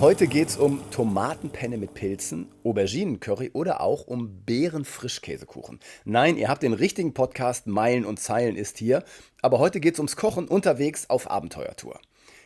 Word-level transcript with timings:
Heute 0.00 0.28
geht 0.28 0.48
es 0.48 0.56
um 0.56 0.80
Tomatenpenne 0.90 1.76
mit 1.76 1.92
Pilzen, 1.92 2.48
Auberginencurry 2.64 3.50
oder 3.52 3.82
auch 3.82 4.06
um 4.06 4.46
Beeren-Frischkäsekuchen. 4.46 5.78
Nein, 6.06 6.38
ihr 6.38 6.48
habt 6.48 6.62
den 6.62 6.72
richtigen 6.72 7.12
Podcast, 7.12 7.66
Meilen 7.66 8.06
und 8.06 8.18
Zeilen 8.18 8.56
ist 8.56 8.78
hier. 8.78 9.04
Aber 9.42 9.58
heute 9.58 9.78
geht 9.78 9.92
es 9.92 10.00
ums 10.00 10.16
Kochen 10.16 10.48
unterwegs 10.48 11.10
auf 11.10 11.30
Abenteuertour. 11.30 12.00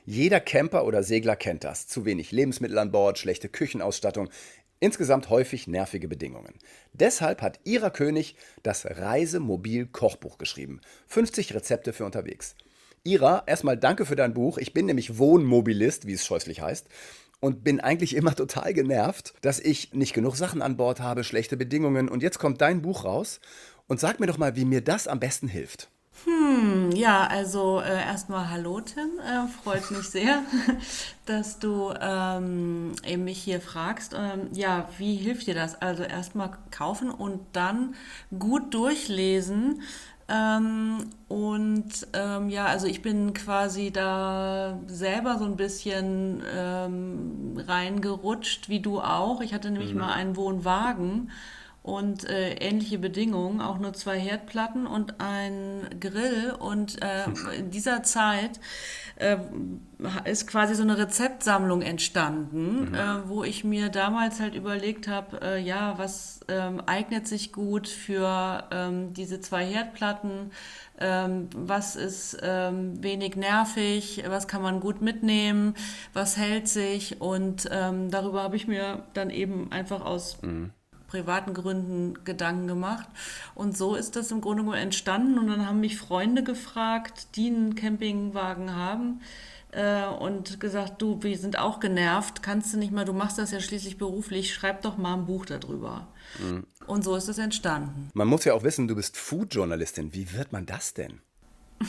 Jeder 0.05 0.41
Camper 0.41 0.85
oder 0.85 1.05
Segler 1.05 1.37
kennt 1.37 1.63
das. 1.63 1.87
Zu 1.87 2.05
wenig 2.05 2.33
Lebensmittel 2.33 2.77
an 2.77 2.91
Bord, 2.91 3.19
schlechte 3.19 3.49
Küchenausstattung, 3.49 4.31
insgesamt 4.81 5.31
häufig 5.31 5.69
nervige 5.69 6.09
Bedingungen. 6.09 6.55
Deshalb 6.93 7.41
hat 7.41 7.61
Ihrer 7.63 7.91
König 7.93 8.35
das 8.65 8.85
Reisemobil-Kochbuch 8.85 10.39
geschrieben. 10.39 10.81
50 11.07 11.55
Rezepte 11.55 11.93
für 11.93 12.05
unterwegs. 12.05 12.57
Ira, 13.05 13.45
erstmal 13.47 13.77
danke 13.77 14.07
für 14.07 14.17
dein 14.17 14.35
Buch. 14.35 14.57
Ich 14.57 14.73
bin 14.73 14.87
nämlich 14.87 15.19
Wohnmobilist, 15.19 16.07
wie 16.07 16.15
es 16.15 16.27
scheußlich 16.27 16.63
heißt 16.63 16.89
und 17.45 17.63
bin 17.63 17.79
eigentlich 17.79 18.17
immer 18.17 18.35
total 18.35 18.73
genervt, 18.73 19.35
dass 19.43 19.61
ich 19.61 19.93
nicht 19.93 20.15
genug 20.15 20.35
Sachen 20.35 20.63
an 20.63 20.79
Bord 20.79 21.01
habe, 21.01 21.25
schlechte 21.25 21.59
Bedingungen. 21.59 22.09
Und 22.09 22.23
jetzt 22.23 22.39
kommt 22.39 22.63
dein 22.63 22.81
Buch 22.81 23.05
raus 23.05 23.39
und 23.87 24.01
sag 24.01 24.19
mir 24.19 24.27
doch 24.27 24.39
mal, 24.39 24.57
wie 24.57 24.65
mir 24.65 24.81
das 24.81 25.07
am 25.07 25.21
besten 25.21 25.47
hilft. 25.47 25.91
Hm, 26.25 26.93
ja, 26.93 27.27
also 27.27 27.81
äh, 27.81 28.01
erstmal 28.01 28.49
hallo 28.49 28.81
Tim, 28.81 29.19
äh, 29.19 29.47
freut 29.63 29.91
mich 29.91 30.09
sehr, 30.09 30.43
dass 31.27 31.59
du 31.59 31.93
ähm, 32.01 32.93
eben 33.07 33.25
mich 33.25 33.43
hier 33.43 33.61
fragst. 33.61 34.15
Ähm, 34.17 34.49
ja, 34.53 34.89
wie 34.97 35.17
hilft 35.17 35.47
dir 35.47 35.55
das? 35.55 35.75
Also 35.83 36.03
erstmal 36.03 36.53
kaufen 36.71 37.11
und 37.11 37.41
dann 37.53 37.95
gut 38.39 38.73
durchlesen, 38.73 39.83
ähm, 40.29 41.11
und 41.29 42.07
ähm, 42.15 42.49
ja, 42.49 42.67
also 42.67 42.87
ich 42.87 43.03
bin 43.03 43.35
quasi 43.35 43.91
da 43.91 44.79
selber 44.87 45.39
so 45.39 45.45
ein 45.45 45.57
bisschen 45.57 46.43
ähm, 46.55 47.63
reingerutscht, 47.67 48.69
wie 48.69 48.81
du 48.81 49.01
auch. 49.01 49.41
Ich 49.43 49.53
hatte 49.53 49.71
nämlich 49.71 49.93
mhm. 49.93 50.01
mal 50.01 50.13
einen 50.13 50.37
Wohnwagen 50.37 51.31
und 51.85 52.27
äh, 52.31 52.55
ähnliche 52.55 52.99
Bedingungen, 52.99 53.61
auch 53.61 53.79
nur 53.79 53.93
zwei 53.93 54.19
Herdplatten 54.19 54.87
und 54.87 55.21
ein 55.21 55.83
Grill. 56.01 56.55
Und 56.59 57.03
äh, 57.03 57.27
in 57.59 57.71
dieser 57.71 58.03
Zeit 58.03 58.59
äh, 59.17 59.37
ist 60.25 60.47
quasi 60.47 60.75
so 60.75 60.83
eine 60.83 60.97
Rezeptsammlung 60.97 61.83
entstanden, 61.83 62.89
mhm. 62.89 62.95
äh, 62.95 63.29
wo 63.29 63.45
ich 63.45 63.65
mir 63.65 63.91
damals 63.91 64.41
halt 64.41 64.55
überlegt 64.55 65.09
habe, 65.09 65.43
äh, 65.43 65.61
ja, 65.61 65.99
was 65.99 66.41
ähm, 66.49 66.81
eignet 66.87 67.29
sich 67.29 67.53
gut 67.53 67.87
für 67.87 68.65
ähm, 68.71 69.13
diese 69.13 69.43
zwei 69.43 69.67
Herdplatten, 69.67 70.53
ähm, 70.99 71.51
was 71.55 71.97
ist 71.97 72.39
ähm, 72.43 73.03
wenig 73.03 73.37
nervig, 73.37 74.25
was 74.27 74.49
kann 74.49 74.63
man 74.63 74.81
gut 74.81 75.03
mitnehmen, 75.03 75.75
was 76.15 76.39
hält 76.39 76.67
sich 76.67 77.21
und 77.21 77.69
ähm, 77.71 78.11
darüber 78.11 78.43
habe 78.43 78.57
ich 78.57 78.67
mir 78.67 79.03
dann 79.13 79.29
eben 79.29 79.71
einfach 79.71 80.03
aus 80.03 80.41
mhm 80.41 80.71
privaten 81.15 81.55
Gründen 81.55 82.25
Gedanken 82.25 82.67
gemacht. 82.67 83.07
Und 83.55 83.77
so 83.77 83.95
ist 83.95 84.17
das 84.17 84.33
im 84.33 84.41
Grunde 84.41 84.63
genommen 84.63 84.79
entstanden. 84.79 85.39
Und 85.39 85.47
dann 85.47 85.67
haben 85.67 85.79
mich 85.81 85.97
Freunde 85.97 86.43
gefragt, 86.43 87.29
die 87.37 87.47
einen 87.47 87.77
Campingwagen 87.77 88.75
haben 88.75 89.21
äh, 89.71 90.07
und 90.07 90.59
gesagt, 90.59 91.01
du, 91.01 91.23
wir 91.23 91.39
sind 91.39 91.57
auch 91.59 91.79
genervt, 91.79 92.43
kannst 92.43 92.75
du 92.75 92.79
nicht 92.79 92.93
mal, 92.93 93.05
du 93.05 93.13
machst 93.13 93.39
das 93.39 93.53
ja 93.53 93.61
schließlich 93.61 93.97
beruflich, 93.97 94.53
schreib 94.53 94.83
doch 94.83 94.97
mal 94.97 95.15
ein 95.15 95.27
Buch 95.27 95.47
darüber. 95.47 96.09
Mhm. 96.41 96.67
Und 96.87 97.05
so 97.05 97.15
ist 97.15 97.29
es 97.29 97.39
entstanden. 97.39 98.11
Man 98.13 98.27
muss 98.27 98.45
ja 98.45 98.55
auch 98.55 98.65
wissen, 98.65 98.89
du 98.89 98.97
bist 98.97 99.17
Food-Journalistin. 99.17 100.15
Wie 100.15 100.33
wird 100.33 100.53
man 100.53 100.67
das 100.67 100.95
denn? 100.95 101.21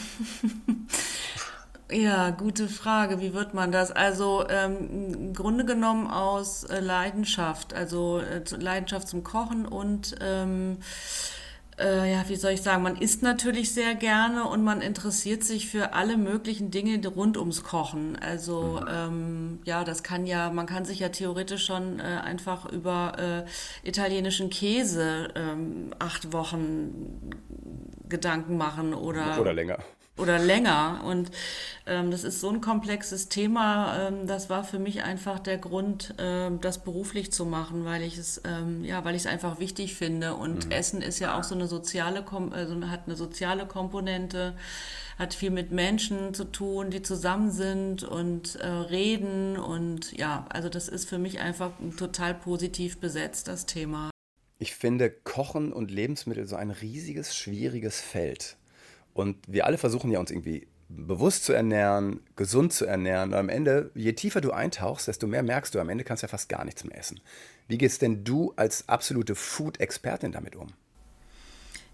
Ja, 1.91 2.31
gute 2.31 2.67
Frage. 2.67 3.21
Wie 3.21 3.33
wird 3.33 3.53
man 3.53 3.71
das? 3.71 3.91
Also 3.91 4.45
ähm, 4.49 5.13
im 5.13 5.33
Grunde 5.33 5.65
genommen 5.65 6.07
aus 6.07 6.63
äh, 6.63 6.79
Leidenschaft, 6.79 7.73
also 7.73 8.19
äh, 8.19 8.41
Leidenschaft 8.57 9.07
zum 9.07 9.23
Kochen 9.23 9.67
und 9.67 10.15
ähm, 10.19 10.77
äh, 11.77 12.11
ja, 12.11 12.27
wie 12.27 12.37
soll 12.37 12.51
ich 12.51 12.63
sagen, 12.63 12.81
man 12.81 12.95
isst 12.95 13.21
natürlich 13.21 13.73
sehr 13.73 13.93
gerne 13.93 14.45
und 14.45 14.63
man 14.63 14.81
interessiert 14.81 15.43
sich 15.43 15.69
für 15.69 15.93
alle 15.93 16.17
möglichen 16.17 16.71
Dinge 16.71 17.05
rund 17.07 17.37
ums 17.37 17.63
Kochen. 17.63 18.17
Also 18.19 18.79
mhm. 18.81 18.87
ähm, 18.89 19.59
ja, 19.65 19.83
das 19.83 20.01
kann 20.01 20.25
ja, 20.25 20.49
man 20.49 20.65
kann 20.65 20.85
sich 20.85 20.99
ja 20.99 21.09
theoretisch 21.09 21.65
schon 21.65 21.99
äh, 21.99 22.03
einfach 22.03 22.65
über 22.71 23.45
äh, 23.83 23.87
italienischen 23.87 24.49
Käse 24.49 25.29
ähm, 25.35 25.91
acht 25.99 26.33
Wochen 26.33 27.29
Gedanken 28.07 28.57
machen 28.57 28.93
oder 28.93 29.39
oder 29.39 29.53
länger 29.53 29.79
oder 30.17 30.39
länger. 30.39 31.01
Und 31.05 31.31
ähm, 31.85 32.11
das 32.11 32.23
ist 32.23 32.39
so 32.39 32.49
ein 32.49 32.61
komplexes 32.61 33.27
Thema. 33.29 34.07
Ähm, 34.07 34.27
das 34.27 34.49
war 34.49 34.63
für 34.63 34.79
mich 34.79 35.03
einfach 35.03 35.39
der 35.39 35.57
Grund, 35.57 36.13
ähm, 36.17 36.61
das 36.61 36.83
beruflich 36.83 37.31
zu 37.31 37.45
machen, 37.45 37.85
weil 37.85 38.01
ich 38.01 38.17
es, 38.17 38.41
ähm, 38.45 38.83
ja, 38.83 39.03
weil 39.03 39.15
ich 39.15 39.23
es 39.23 39.27
einfach 39.27 39.59
wichtig 39.59 39.95
finde. 39.95 40.35
Und 40.35 40.65
mhm. 40.65 40.71
Essen 40.71 41.01
ist 41.01 41.19
ja 41.19 41.37
auch 41.37 41.43
so 41.43 41.55
eine 41.55 41.67
soziale, 41.67 42.25
also 42.51 42.81
hat 42.87 43.01
eine 43.05 43.15
soziale 43.15 43.65
Komponente, 43.65 44.55
hat 45.19 45.33
viel 45.33 45.51
mit 45.51 45.71
Menschen 45.71 46.33
zu 46.33 46.45
tun, 46.45 46.91
die 46.91 47.01
zusammen 47.01 47.51
sind 47.51 48.03
und 48.03 48.55
äh, 48.55 48.67
reden. 48.67 49.57
Und 49.57 50.13
ja, 50.13 50.45
also 50.49 50.69
das 50.69 50.87
ist 50.87 51.09
für 51.09 51.17
mich 51.17 51.39
einfach 51.39 51.71
total 51.97 52.33
positiv 52.33 52.99
besetzt, 52.99 53.47
das 53.47 53.65
Thema. 53.65 54.11
Ich 54.59 54.75
finde 54.75 55.11
Kochen 55.11 55.73
und 55.73 55.91
Lebensmittel 55.91 56.47
so 56.47 56.55
ein 56.55 56.71
riesiges, 56.71 57.35
schwieriges 57.35 57.99
Feld. 57.99 58.55
Und 59.15 59.37
wir 59.47 59.65
alle 59.65 59.77
versuchen 59.77 60.11
ja 60.11 60.19
uns 60.19 60.29
irgendwie 60.29 60.67
bewusst 60.89 61.45
zu 61.45 61.53
ernähren, 61.53 62.19
gesund 62.35 62.73
zu 62.73 62.85
ernähren. 62.85 63.29
Und 63.29 63.39
am 63.39 63.49
Ende, 63.49 63.89
je 63.95 64.11
tiefer 64.11 64.41
du 64.41 64.51
eintauchst, 64.51 65.07
desto 65.07 65.25
mehr 65.25 65.41
merkst 65.41 65.73
du, 65.73 65.79
am 65.79 65.87
Ende 65.87 66.03
kannst 66.03 66.21
du 66.21 66.25
ja 66.25 66.29
fast 66.29 66.49
gar 66.49 66.65
nichts 66.65 66.83
mehr 66.83 66.97
essen. 66.97 67.21
Wie 67.69 67.77
gehst 67.77 68.01
denn 68.01 68.25
du 68.25 68.53
als 68.57 68.87
absolute 68.89 69.33
Food-Expertin 69.33 70.33
damit 70.33 70.57
um? 70.57 70.67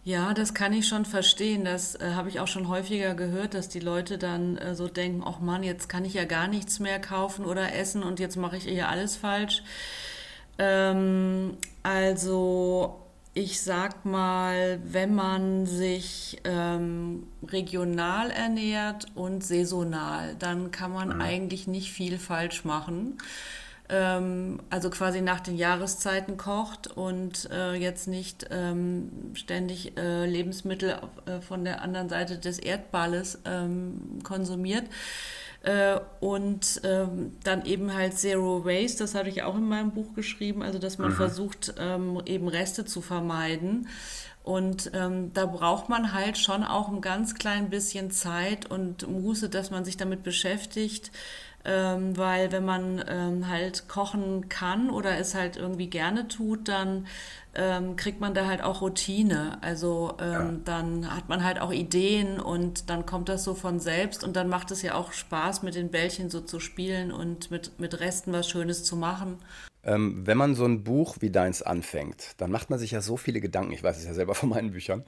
Ja, 0.03 0.33
das 0.33 0.55
kann 0.55 0.73
ich 0.73 0.87
schon 0.87 1.05
verstehen. 1.05 1.63
Das 1.63 1.93
äh, 1.93 2.13
habe 2.15 2.27
ich 2.27 2.39
auch 2.39 2.47
schon 2.47 2.67
häufiger 2.67 3.13
gehört, 3.13 3.53
dass 3.53 3.69
die 3.69 3.79
Leute 3.79 4.17
dann 4.17 4.57
äh, 4.57 4.73
so 4.73 4.87
denken, 4.87 5.21
ach 5.23 5.39
Mann, 5.39 5.61
jetzt 5.61 5.89
kann 5.89 6.03
ich 6.03 6.15
ja 6.15 6.25
gar 6.25 6.47
nichts 6.47 6.79
mehr 6.79 6.99
kaufen 6.99 7.45
oder 7.45 7.75
essen 7.75 8.01
und 8.01 8.19
jetzt 8.19 8.35
mache 8.35 8.57
ich 8.57 8.67
eher 8.67 8.89
alles 8.89 9.15
falsch. 9.15 9.61
Ähm, 10.57 11.55
also 11.83 12.99
ich 13.33 13.61
sag 13.61 14.03
mal, 14.03 14.79
wenn 14.83 15.15
man 15.15 15.65
sich 15.65 16.41
ähm, 16.43 17.27
regional 17.47 18.29
ernährt 18.29 19.05
und 19.15 19.43
saisonal, 19.43 20.35
dann 20.37 20.71
kann 20.71 20.91
man 20.91 21.15
mhm. 21.15 21.21
eigentlich 21.21 21.67
nicht 21.67 21.91
viel 21.91 22.17
falsch 22.17 22.65
machen. 22.65 23.17
Ähm, 23.87 24.59
also 24.69 24.89
quasi 24.89 25.21
nach 25.21 25.39
den 25.39 25.55
Jahreszeiten 25.55 26.35
kocht 26.35 26.87
und 26.87 27.49
äh, 27.51 27.73
jetzt 27.73 28.09
nicht 28.09 28.47
ähm, 28.51 29.09
ständig 29.33 29.97
äh, 29.97 30.25
Lebensmittel 30.25 30.97
äh, 31.25 31.39
von 31.39 31.63
der 31.63 31.81
anderen 31.81 32.09
Seite 32.09 32.37
des 32.37 32.59
Erdballes 32.59 33.39
ähm, 33.45 34.19
konsumiert 34.23 34.85
äh, 35.63 35.99
und 36.19 36.81
ähm, 36.83 37.37
dann 37.43 37.65
eben 37.65 37.93
halt 37.93 38.17
Zero 38.17 38.65
Waste, 38.65 38.99
das 38.99 39.13
hatte 39.13 39.29
ich 39.29 39.43
auch 39.43 39.55
in 39.55 39.67
meinem 39.67 39.91
Buch 39.91 40.13
geschrieben, 40.15 40.63
also 40.63 40.79
dass 40.79 40.97
man 40.97 41.11
mhm. 41.11 41.15
versucht, 41.15 41.75
ähm, 41.77 42.21
eben 42.25 42.47
Reste 42.47 42.85
zu 42.85 43.01
vermeiden. 43.01 43.87
Und 44.43 44.89
ähm, 44.95 45.33
da 45.33 45.45
braucht 45.45 45.87
man 45.87 46.13
halt 46.13 46.37
schon 46.39 46.63
auch 46.63 46.89
ein 46.89 47.01
ganz 47.01 47.35
klein 47.35 47.69
bisschen 47.69 48.09
Zeit 48.09 48.65
und 48.65 49.07
Muße, 49.07 49.49
dass 49.49 49.69
man 49.69 49.85
sich 49.85 49.97
damit 49.97 50.23
beschäftigt. 50.23 51.11
Ähm, 51.63 52.17
weil 52.17 52.51
wenn 52.51 52.65
man 52.65 53.03
ähm, 53.07 53.47
halt 53.47 53.87
kochen 53.87 54.49
kann 54.49 54.89
oder 54.89 55.17
es 55.17 55.35
halt 55.35 55.57
irgendwie 55.57 55.87
gerne 55.87 56.27
tut, 56.27 56.67
dann 56.67 57.05
ähm, 57.53 57.95
kriegt 57.95 58.19
man 58.19 58.33
da 58.33 58.47
halt 58.47 58.61
auch 58.61 58.81
Routine. 58.81 59.57
Also 59.61 60.15
ähm, 60.19 60.31
ja. 60.31 60.51
dann 60.65 61.15
hat 61.15 61.29
man 61.29 61.43
halt 61.43 61.59
auch 61.59 61.71
Ideen 61.71 62.39
und 62.39 62.89
dann 62.89 63.05
kommt 63.05 63.29
das 63.29 63.43
so 63.43 63.53
von 63.53 63.79
selbst 63.79 64.23
und 64.23 64.35
dann 64.35 64.47
macht 64.47 64.71
es 64.71 64.81
ja 64.81 64.95
auch 64.95 65.11
Spaß, 65.11 65.61
mit 65.61 65.75
den 65.75 65.89
Bällchen 65.89 66.29
so 66.29 66.41
zu 66.41 66.59
spielen 66.59 67.11
und 67.11 67.51
mit, 67.51 67.79
mit 67.79 67.99
Resten 67.99 68.31
was 68.33 68.49
Schönes 68.49 68.83
zu 68.83 68.95
machen. 68.95 69.37
Ähm, 69.83 70.25
wenn 70.25 70.37
man 70.37 70.55
so 70.55 70.65
ein 70.65 70.83
Buch 70.83 71.17
wie 71.19 71.31
deins 71.31 71.61
anfängt, 71.61 72.35
dann 72.37 72.51
macht 72.51 72.69
man 72.69 72.79
sich 72.79 72.91
ja 72.91 73.01
so 73.01 73.17
viele 73.17 73.41
Gedanken. 73.41 73.71
Ich 73.71 73.83
weiß 73.83 73.97
es 73.97 74.05
ja 74.05 74.13
selber 74.13 74.35
von 74.35 74.49
meinen 74.49 74.71
Büchern. 74.71 75.03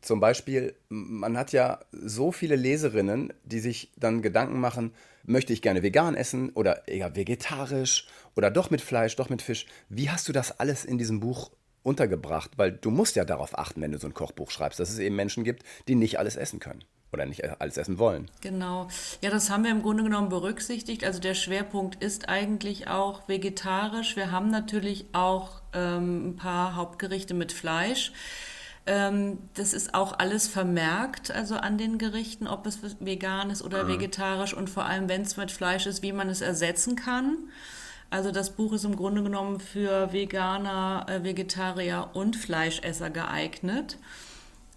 Zum 0.00 0.20
Beispiel, 0.20 0.74
man 0.88 1.38
hat 1.38 1.52
ja 1.52 1.80
so 1.90 2.32
viele 2.32 2.56
Leserinnen, 2.56 3.32
die 3.44 3.60
sich 3.60 3.92
dann 3.96 4.22
Gedanken 4.22 4.60
machen, 4.60 4.92
möchte 5.26 5.52
ich 5.52 5.62
gerne 5.62 5.82
vegan 5.82 6.14
essen 6.14 6.50
oder 6.50 6.88
eher 6.88 7.16
vegetarisch 7.16 8.06
oder 8.34 8.50
doch 8.50 8.70
mit 8.70 8.80
Fleisch, 8.80 9.16
doch 9.16 9.28
mit 9.28 9.42
Fisch. 9.42 9.66
Wie 9.88 10.10
hast 10.10 10.28
du 10.28 10.32
das 10.32 10.58
alles 10.58 10.84
in 10.84 10.98
diesem 10.98 11.20
Buch 11.20 11.50
untergebracht? 11.82 12.52
Weil 12.56 12.72
du 12.72 12.90
musst 12.90 13.16
ja 13.16 13.24
darauf 13.24 13.58
achten, 13.58 13.80
wenn 13.80 13.92
du 13.92 13.98
so 13.98 14.06
ein 14.06 14.14
Kochbuch 14.14 14.50
schreibst, 14.50 14.80
dass 14.80 14.90
es 14.90 14.98
eben 14.98 15.16
Menschen 15.16 15.44
gibt, 15.44 15.62
die 15.88 15.94
nicht 15.94 16.18
alles 16.18 16.36
essen 16.36 16.60
können. 16.60 16.84
oder 17.12 17.24
nicht 17.24 17.60
alles 17.60 17.76
essen 17.76 17.98
wollen. 17.98 18.28
Genau. 18.42 18.88
Ja, 19.22 19.30
das 19.30 19.48
haben 19.48 19.64
wir 19.64 19.70
im 19.70 19.82
Grunde 19.82 20.02
genommen 20.02 20.28
berücksichtigt. 20.28 21.04
Also 21.04 21.20
der 21.20 21.34
Schwerpunkt 21.34 22.02
ist 22.02 22.28
eigentlich 22.28 22.88
auch 22.88 23.28
vegetarisch. 23.28 24.16
Wir 24.16 24.30
haben 24.30 24.50
natürlich 24.50 25.06
auch 25.12 25.62
ähm, 25.72 26.30
ein 26.30 26.36
paar 26.36 26.74
Hauptgerichte 26.74 27.32
mit 27.32 27.52
Fleisch. 27.52 28.12
Ähm, 28.86 29.38
das 29.54 29.72
ist 29.72 29.94
auch 29.94 30.18
alles 30.18 30.46
vermerkt, 30.46 31.32
also 31.32 31.56
an 31.56 31.76
den 31.76 31.98
Gerichten, 31.98 32.46
ob 32.46 32.66
es 32.66 32.80
vegan 33.00 33.50
ist 33.50 33.62
oder 33.62 33.84
mhm. 33.84 33.88
vegetarisch 33.88 34.54
und 34.54 34.70
vor 34.70 34.84
allem, 34.84 35.08
wenn 35.08 35.22
es 35.22 35.36
mit 35.36 35.50
Fleisch 35.50 35.86
ist, 35.86 36.02
wie 36.02 36.12
man 36.12 36.28
es 36.28 36.40
ersetzen 36.40 36.94
kann. 36.94 37.36
Also 38.10 38.30
das 38.30 38.50
Buch 38.50 38.72
ist 38.72 38.84
im 38.84 38.94
Grunde 38.94 39.22
genommen 39.24 39.58
für 39.58 40.12
Veganer, 40.12 41.06
äh, 41.08 41.24
Vegetarier 41.24 42.10
und 42.14 42.36
Fleischesser 42.36 43.10
geeignet. 43.10 43.98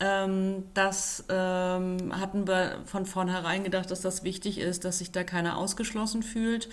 Ähm, 0.02 0.64
das 0.74 1.26
ähm, 1.30 2.18
hatten 2.18 2.48
wir 2.48 2.82
von 2.86 3.06
vornherein 3.06 3.64
gedacht, 3.64 3.92
dass 3.92 4.02
das 4.02 4.24
wichtig 4.24 4.58
ist, 4.58 4.86
dass 4.86 5.00
sich 5.00 5.12
da 5.12 5.24
keiner 5.24 5.58
ausgeschlossen 5.58 6.24
fühlt. 6.24 6.70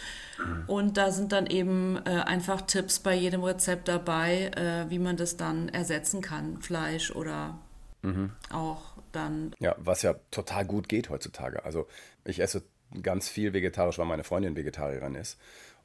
Und 0.68 0.96
da 0.96 1.10
sind 1.10 1.32
dann 1.32 1.46
eben 1.46 1.96
äh, 2.04 2.10
einfach 2.10 2.60
Tipps 2.62 3.00
bei 3.00 3.14
jedem 3.14 3.42
Rezept 3.42 3.88
dabei, 3.88 4.50
äh, 4.56 4.90
wie 4.90 5.00
man 5.00 5.16
das 5.16 5.36
dann 5.36 5.68
ersetzen 5.68 6.20
kann, 6.20 6.62
Fleisch 6.62 7.10
oder 7.10 7.58
mhm. 8.02 8.30
auch 8.52 8.82
dann. 9.10 9.52
Ja, 9.58 9.74
was 9.78 10.02
ja 10.02 10.14
total 10.30 10.64
gut 10.64 10.88
geht 10.88 11.10
heutzutage. 11.10 11.64
Also 11.64 11.88
ich 12.24 12.38
esse 12.38 12.62
ganz 13.02 13.28
viel 13.28 13.52
vegetarisch, 13.52 13.98
weil 13.98 14.06
meine 14.06 14.24
Freundin 14.24 14.54
Vegetarierin 14.56 15.16
ist. 15.16 15.38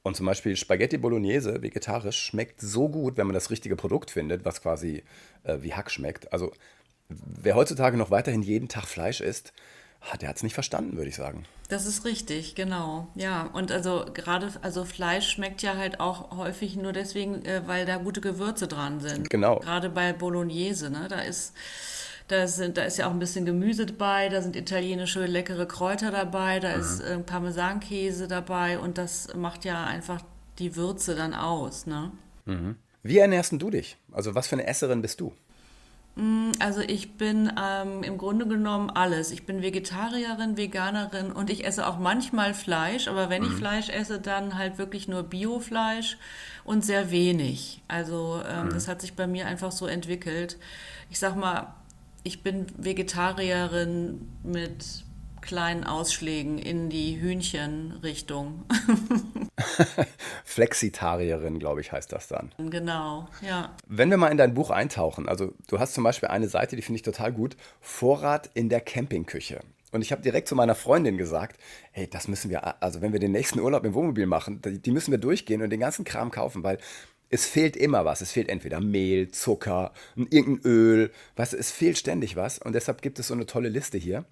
Und 0.03 0.15
zum 0.15 0.25
Beispiel 0.25 0.55
Spaghetti 0.55 0.97
Bolognese 0.97 1.61
vegetarisch 1.61 2.17
schmeckt 2.17 2.59
so 2.59 2.89
gut, 2.89 3.17
wenn 3.17 3.27
man 3.27 3.35
das 3.35 3.51
richtige 3.51 3.75
Produkt 3.75 4.09
findet, 4.09 4.45
was 4.45 4.61
quasi 4.61 5.03
äh, 5.43 5.57
wie 5.61 5.73
Hack 5.73 5.91
schmeckt. 5.91 6.33
Also 6.33 6.51
wer 7.25 7.55
heutzutage 7.55 7.97
noch 7.97 8.11
weiterhin 8.11 8.41
jeden 8.41 8.67
Tag 8.67 8.85
Fleisch 8.85 9.21
isst, 9.21 9.53
der 10.19 10.29
hat 10.29 10.37
es 10.37 10.43
nicht 10.43 10.53
verstanden, 10.53 10.97
würde 10.97 11.09
ich 11.09 11.15
sagen. 11.15 11.45
Das 11.69 11.85
ist 11.85 12.05
richtig, 12.05 12.55
genau. 12.55 13.07
Ja, 13.15 13.43
und 13.53 13.71
also 13.71 14.05
gerade, 14.13 14.51
also 14.61 14.83
Fleisch 14.83 15.29
schmeckt 15.29 15.61
ja 15.61 15.77
halt 15.77 15.99
auch 15.99 16.35
häufig 16.35 16.75
nur 16.75 16.91
deswegen, 16.91 17.45
äh, 17.45 17.61
weil 17.65 17.85
da 17.85 17.97
gute 17.97 18.19
Gewürze 18.19 18.67
dran 18.67 18.99
sind. 18.99 19.29
Genau. 19.29 19.59
Gerade 19.59 19.89
bei 19.89 20.11
Bolognese, 20.11 20.89
ne? 20.89 21.07
Da 21.07 21.21
ist, 21.21 21.53
da, 22.27 22.47
sind, 22.47 22.77
da 22.77 22.83
ist 22.83 22.97
ja 22.97 23.07
auch 23.07 23.11
ein 23.11 23.19
bisschen 23.19 23.45
Gemüse 23.45 23.85
dabei, 23.85 24.27
da 24.27 24.41
sind 24.41 24.55
italienische 24.55 25.25
leckere 25.25 25.65
Kräuter 25.65 26.11
dabei, 26.11 26.59
da 26.59 26.75
mhm. 26.75 26.81
ist 26.81 26.99
äh, 26.99 27.19
Parmesankäse 27.19 28.27
dabei 28.27 28.79
und 28.79 28.97
das 28.97 29.33
macht 29.35 29.63
ja 29.63 29.85
einfach 29.85 30.21
die 30.59 30.75
Würze 30.75 31.15
dann 31.15 31.33
aus, 31.33 31.85
ne? 31.85 32.11
Mhm. 32.45 32.75
Wie 33.03 33.17
ernährst 33.17 33.53
du 33.53 33.69
dich? 33.69 33.97
Also 34.11 34.35
was 34.35 34.47
für 34.47 34.55
eine 34.55 34.67
Esserin 34.67 35.01
bist 35.01 35.21
du? 35.21 35.33
Mm, 36.15 36.51
also 36.59 36.81
ich 36.81 37.17
bin 37.17 37.51
ähm, 37.61 38.03
im 38.03 38.17
Grunde 38.17 38.45
genommen 38.45 38.89
alles. 38.89 39.31
Ich 39.31 39.45
bin 39.45 39.61
Vegetarierin, 39.61 40.57
Veganerin 40.57 41.31
und 41.31 41.49
ich 41.49 41.65
esse 41.65 41.87
auch 41.87 41.99
manchmal 41.99 42.53
Fleisch, 42.53 43.07
aber 43.07 43.29
wenn 43.29 43.43
mhm. 43.43 43.49
ich 43.49 43.53
Fleisch 43.55 43.89
esse, 43.89 44.19
dann 44.19 44.57
halt 44.57 44.77
wirklich 44.77 45.07
nur 45.07 45.23
Biofleisch 45.23 46.17
und 46.63 46.83
sehr 46.83 47.11
wenig. 47.11 47.81
Also 47.87 48.41
ähm, 48.47 48.67
mhm. 48.67 48.69
das 48.71 48.87
hat 48.87 49.01
sich 49.01 49.15
bei 49.15 49.27
mir 49.27 49.47
einfach 49.47 49.71
so 49.71 49.87
entwickelt. 49.87 50.57
Ich 51.09 51.19
sag 51.19 51.35
mal, 51.35 51.73
ich 52.23 52.43
bin 52.43 52.67
Vegetarierin 52.77 54.27
mit 54.43 55.05
kleinen 55.41 55.83
Ausschlägen 55.83 56.57
in 56.57 56.89
die 56.89 57.19
Hühnchenrichtung. 57.19 58.65
Flexitarierin, 60.45 61.59
glaube 61.59 61.81
ich, 61.81 61.91
heißt 61.91 62.11
das 62.11 62.27
dann. 62.27 62.51
Genau, 62.57 63.27
ja. 63.41 63.75
Wenn 63.87 64.09
wir 64.09 64.17
mal 64.17 64.29
in 64.29 64.37
dein 64.37 64.53
Buch 64.53 64.69
eintauchen, 64.69 65.27
also 65.27 65.53
du 65.67 65.79
hast 65.79 65.93
zum 65.93 66.03
Beispiel 66.03 66.29
eine 66.29 66.47
Seite, 66.47 66.75
die 66.75 66.81
finde 66.81 66.97
ich 66.97 67.03
total 67.03 67.31
gut, 67.31 67.57
Vorrat 67.79 68.49
in 68.53 68.69
der 68.69 68.81
Campingküche. 68.81 69.61
Und 69.91 70.01
ich 70.01 70.11
habe 70.11 70.21
direkt 70.21 70.47
zu 70.47 70.55
meiner 70.55 70.75
Freundin 70.75 71.17
gesagt, 71.17 71.59
hey, 71.91 72.09
das 72.09 72.27
müssen 72.27 72.49
wir, 72.49 72.81
also 72.81 73.01
wenn 73.01 73.11
wir 73.11 73.19
den 73.19 73.33
nächsten 73.33 73.59
Urlaub 73.59 73.83
im 73.83 73.93
Wohnmobil 73.93 74.25
machen, 74.25 74.61
die 74.63 74.91
müssen 74.91 75.11
wir 75.11 75.17
durchgehen 75.17 75.61
und 75.61 75.69
den 75.69 75.81
ganzen 75.81 76.05
Kram 76.05 76.31
kaufen, 76.31 76.63
weil 76.63 76.77
es 77.31 77.45
fehlt 77.45 77.75
immer 77.75 78.05
was. 78.05 78.21
Es 78.21 78.31
fehlt 78.31 78.49
entweder 78.49 78.79
Mehl, 78.79 79.31
Zucker, 79.31 79.93
irgendein 80.15 80.69
Öl, 80.69 81.11
was, 81.35 81.53
es 81.53 81.71
fehlt 81.71 81.97
ständig 81.97 82.35
was. 82.35 82.59
Und 82.59 82.73
deshalb 82.73 83.01
gibt 83.01 83.19
es 83.19 83.27
so 83.27 83.33
eine 83.33 83.45
tolle 83.45 83.69
Liste 83.69 83.97
hier. 83.97 84.25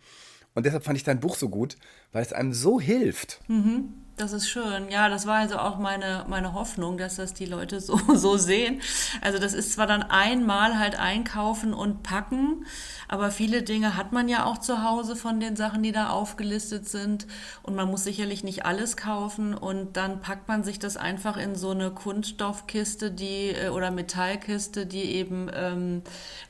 Und 0.55 0.65
deshalb 0.65 0.83
fand 0.83 0.97
ich 0.97 1.03
dein 1.03 1.19
Buch 1.19 1.35
so 1.35 1.49
gut, 1.49 1.77
weil 2.11 2.21
es 2.21 2.33
einem 2.33 2.53
so 2.53 2.79
hilft. 2.79 3.39
Mhm. 3.47 3.93
Das 4.19 4.33
ist 4.33 4.49
schön. 4.49 4.89
Ja, 4.89 5.07
das 5.07 5.27
war 5.27 5.37
also 5.37 5.57
auch 5.57 5.77
meine, 5.77 6.25
meine 6.27 6.53
Hoffnung, 6.53 6.97
dass 6.97 7.15
das 7.15 7.33
die 7.33 7.45
Leute 7.45 7.79
so, 7.79 7.97
so 8.15 8.35
sehen. 8.35 8.81
Also 9.21 9.39
das 9.39 9.53
ist 9.53 9.71
zwar 9.71 9.87
dann 9.87 10.03
einmal 10.03 10.77
halt 10.77 10.99
einkaufen 10.99 11.73
und 11.73 12.03
packen, 12.03 12.65
aber 13.07 13.31
viele 13.31 13.63
Dinge 13.63 13.95
hat 13.95 14.11
man 14.11 14.27
ja 14.27 14.43
auch 14.43 14.57
zu 14.57 14.83
Hause 14.83 15.15
von 15.15 15.39
den 15.39 15.55
Sachen, 15.55 15.83
die 15.83 15.93
da 15.93 16.09
aufgelistet 16.09 16.89
sind. 16.89 17.27
Und 17.63 17.75
man 17.75 17.89
muss 17.89 18.03
sicherlich 18.03 18.43
nicht 18.43 18.65
alles 18.65 18.97
kaufen. 18.97 19.53
Und 19.53 19.95
dann 19.95 20.19
packt 20.19 20.49
man 20.49 20.65
sich 20.65 20.79
das 20.79 20.97
einfach 20.97 21.37
in 21.37 21.55
so 21.55 21.71
eine 21.71 21.89
Kunststoffkiste, 21.89 23.11
die 23.11 23.51
äh, 23.51 23.69
oder 23.69 23.89
Metallkiste, 23.89 24.85
die 24.85 25.15
eben 25.15 25.49
ähm, 25.53 26.01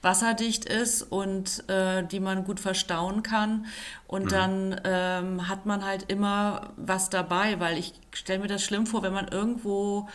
wasserdicht 0.02 0.66
ist 0.66 1.04
und 1.04 1.70
äh, 1.70 2.04
die 2.04 2.20
man 2.20 2.46
gut 2.46 2.60
verstauen 2.60 3.22
kann. 3.22 3.68
Und 4.08 4.26
mhm. 4.26 4.30
dann 4.30 4.82
ähm, 4.84 5.48
hat 5.48 5.66
man 5.66 5.86
halt 5.86 6.12
immer 6.12 6.72
was 6.78 7.10
dabei, 7.10 7.60
weil 7.60 7.78
ich 7.78 7.94
stelle 8.14 8.40
mir 8.40 8.48
das 8.48 8.64
schlimm 8.64 8.88
vor, 8.88 9.04
wenn 9.04 9.14
man 9.14 9.28
irgendwo 9.28 10.08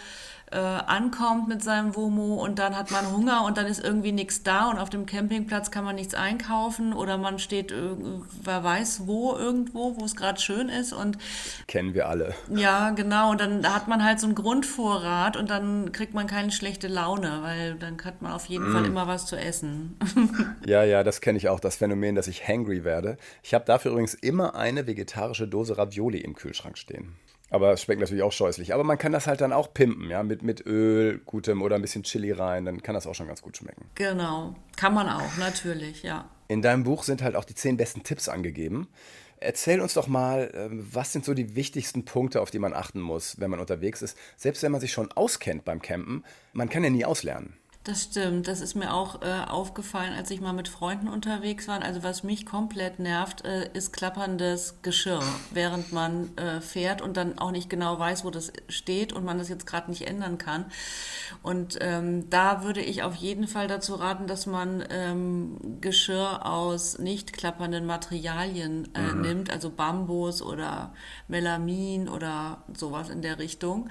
äh, 0.50 0.56
ankommt 0.58 1.48
mit 1.48 1.62
seinem 1.62 1.96
Womo 1.96 2.34
und 2.42 2.58
dann 2.58 2.76
hat 2.76 2.90
man 2.90 3.10
Hunger 3.10 3.44
und 3.44 3.56
dann 3.58 3.66
ist 3.66 3.82
irgendwie 3.82 4.12
nichts 4.12 4.42
da 4.42 4.70
und 4.70 4.78
auf 4.78 4.90
dem 4.90 5.06
Campingplatz 5.06 5.70
kann 5.70 5.84
man 5.84 5.96
nichts 5.96 6.14
einkaufen 6.14 6.92
oder 6.92 7.18
man 7.18 7.38
steht, 7.38 7.72
wer 8.42 8.62
weiß 8.62 9.06
wo, 9.06 9.34
irgendwo, 9.34 9.96
wo 9.98 10.04
es 10.04 10.14
gerade 10.14 10.40
schön 10.40 10.68
ist 10.68 10.92
und 10.92 11.18
kennen 11.66 11.94
wir 11.94 12.08
alle. 12.08 12.34
Ja, 12.54 12.90
genau. 12.90 13.30
Und 13.30 13.40
dann 13.40 13.72
hat 13.72 13.88
man 13.88 14.04
halt 14.04 14.20
so 14.20 14.26
einen 14.26 14.34
Grundvorrat 14.34 15.36
und 15.36 15.50
dann 15.50 15.92
kriegt 15.92 16.14
man 16.14 16.26
keine 16.26 16.52
schlechte 16.52 16.88
Laune, 16.88 17.40
weil 17.42 17.74
dann 17.74 17.96
hat 18.04 18.22
man 18.22 18.32
auf 18.32 18.46
jeden 18.46 18.70
mm. 18.70 18.72
Fall 18.72 18.84
immer 18.84 19.06
was 19.06 19.26
zu 19.26 19.36
essen. 19.36 19.96
ja, 20.66 20.84
ja, 20.84 21.02
das 21.02 21.20
kenne 21.20 21.38
ich 21.38 21.48
auch, 21.48 21.60
das 21.60 21.76
Phänomen, 21.76 22.14
dass 22.14 22.28
ich 22.28 22.46
hangry 22.46 22.84
werde. 22.84 23.16
Ich 23.42 23.54
habe 23.54 23.64
dafür 23.64 23.92
übrigens 23.92 24.14
immer 24.14 24.54
eine 24.54 24.86
vegetarische 24.86 25.48
Dose 25.48 25.78
Ravioli 25.78 26.18
im 26.18 26.34
Kühlschrank 26.34 26.78
stehen. 26.78 27.16
Aber 27.54 27.72
es 27.72 27.82
schmeckt 27.82 28.00
natürlich 28.00 28.24
auch 28.24 28.32
scheußlich. 28.32 28.74
Aber 28.74 28.82
man 28.82 28.98
kann 28.98 29.12
das 29.12 29.28
halt 29.28 29.40
dann 29.40 29.52
auch 29.52 29.72
pimpen, 29.72 30.10
ja, 30.10 30.24
mit, 30.24 30.42
mit 30.42 30.66
Öl, 30.66 31.20
gutem 31.24 31.62
oder 31.62 31.76
ein 31.76 31.82
bisschen 31.82 32.02
Chili 32.02 32.32
rein, 32.32 32.64
dann 32.64 32.82
kann 32.82 32.96
das 32.96 33.06
auch 33.06 33.14
schon 33.14 33.28
ganz 33.28 33.42
gut 33.42 33.56
schmecken. 33.56 33.84
Genau, 33.94 34.56
kann 34.74 34.92
man 34.92 35.08
auch, 35.08 35.36
natürlich, 35.38 36.02
ja. 36.02 36.28
In 36.48 36.62
deinem 36.62 36.82
Buch 36.82 37.04
sind 37.04 37.22
halt 37.22 37.36
auch 37.36 37.44
die 37.44 37.54
zehn 37.54 37.76
besten 37.76 38.02
Tipps 38.02 38.28
angegeben. 38.28 38.88
Erzähl 39.38 39.80
uns 39.80 39.94
doch 39.94 40.08
mal, 40.08 40.50
ähm, 40.52 40.84
was 40.90 41.12
sind 41.12 41.24
so 41.24 41.32
die 41.32 41.54
wichtigsten 41.54 42.04
Punkte, 42.04 42.40
auf 42.40 42.50
die 42.50 42.58
man 42.58 42.74
achten 42.74 43.00
muss, 43.00 43.38
wenn 43.38 43.50
man 43.50 43.60
unterwegs 43.60 44.02
ist? 44.02 44.18
Selbst 44.36 44.64
wenn 44.64 44.72
man 44.72 44.80
sich 44.80 44.90
schon 44.90 45.12
auskennt 45.12 45.64
beim 45.64 45.80
Campen, 45.80 46.24
man 46.54 46.68
kann 46.68 46.82
ja 46.82 46.90
nie 46.90 47.04
auslernen. 47.04 47.56
Das 47.84 48.04
stimmt. 48.04 48.48
Das 48.48 48.62
ist 48.62 48.74
mir 48.74 48.94
auch 48.94 49.20
äh, 49.20 49.44
aufgefallen, 49.46 50.14
als 50.14 50.30
ich 50.30 50.40
mal 50.40 50.54
mit 50.54 50.68
Freunden 50.68 51.06
unterwegs 51.06 51.68
war. 51.68 51.82
Also 51.82 52.02
was 52.02 52.22
mich 52.24 52.46
komplett 52.46 52.98
nervt, 52.98 53.44
äh, 53.44 53.68
ist 53.74 53.92
klapperndes 53.92 54.76
Geschirr, 54.80 55.22
während 55.50 55.92
man 55.92 56.34
äh, 56.38 56.62
fährt 56.62 57.02
und 57.02 57.18
dann 57.18 57.38
auch 57.38 57.50
nicht 57.50 57.68
genau 57.68 57.98
weiß, 57.98 58.24
wo 58.24 58.30
das 58.30 58.54
steht 58.70 59.12
und 59.12 59.26
man 59.26 59.36
das 59.36 59.50
jetzt 59.50 59.66
gerade 59.66 59.90
nicht 59.90 60.06
ändern 60.08 60.38
kann. 60.38 60.64
Und 61.42 61.76
ähm, 61.82 62.30
da 62.30 62.64
würde 62.64 62.80
ich 62.80 63.02
auf 63.02 63.16
jeden 63.16 63.46
Fall 63.46 63.68
dazu 63.68 63.96
raten, 63.96 64.26
dass 64.26 64.46
man 64.46 64.82
ähm, 64.88 65.78
Geschirr 65.82 66.46
aus 66.46 66.98
nicht 66.98 67.34
klappernden 67.34 67.84
Materialien 67.84 68.88
äh, 68.94 69.12
mhm. 69.12 69.20
nimmt, 69.20 69.50
also 69.50 69.68
Bambus 69.68 70.40
oder 70.40 70.94
Melamin 71.28 72.08
oder 72.08 72.64
sowas 72.74 73.10
in 73.10 73.20
der 73.20 73.38
Richtung, 73.38 73.90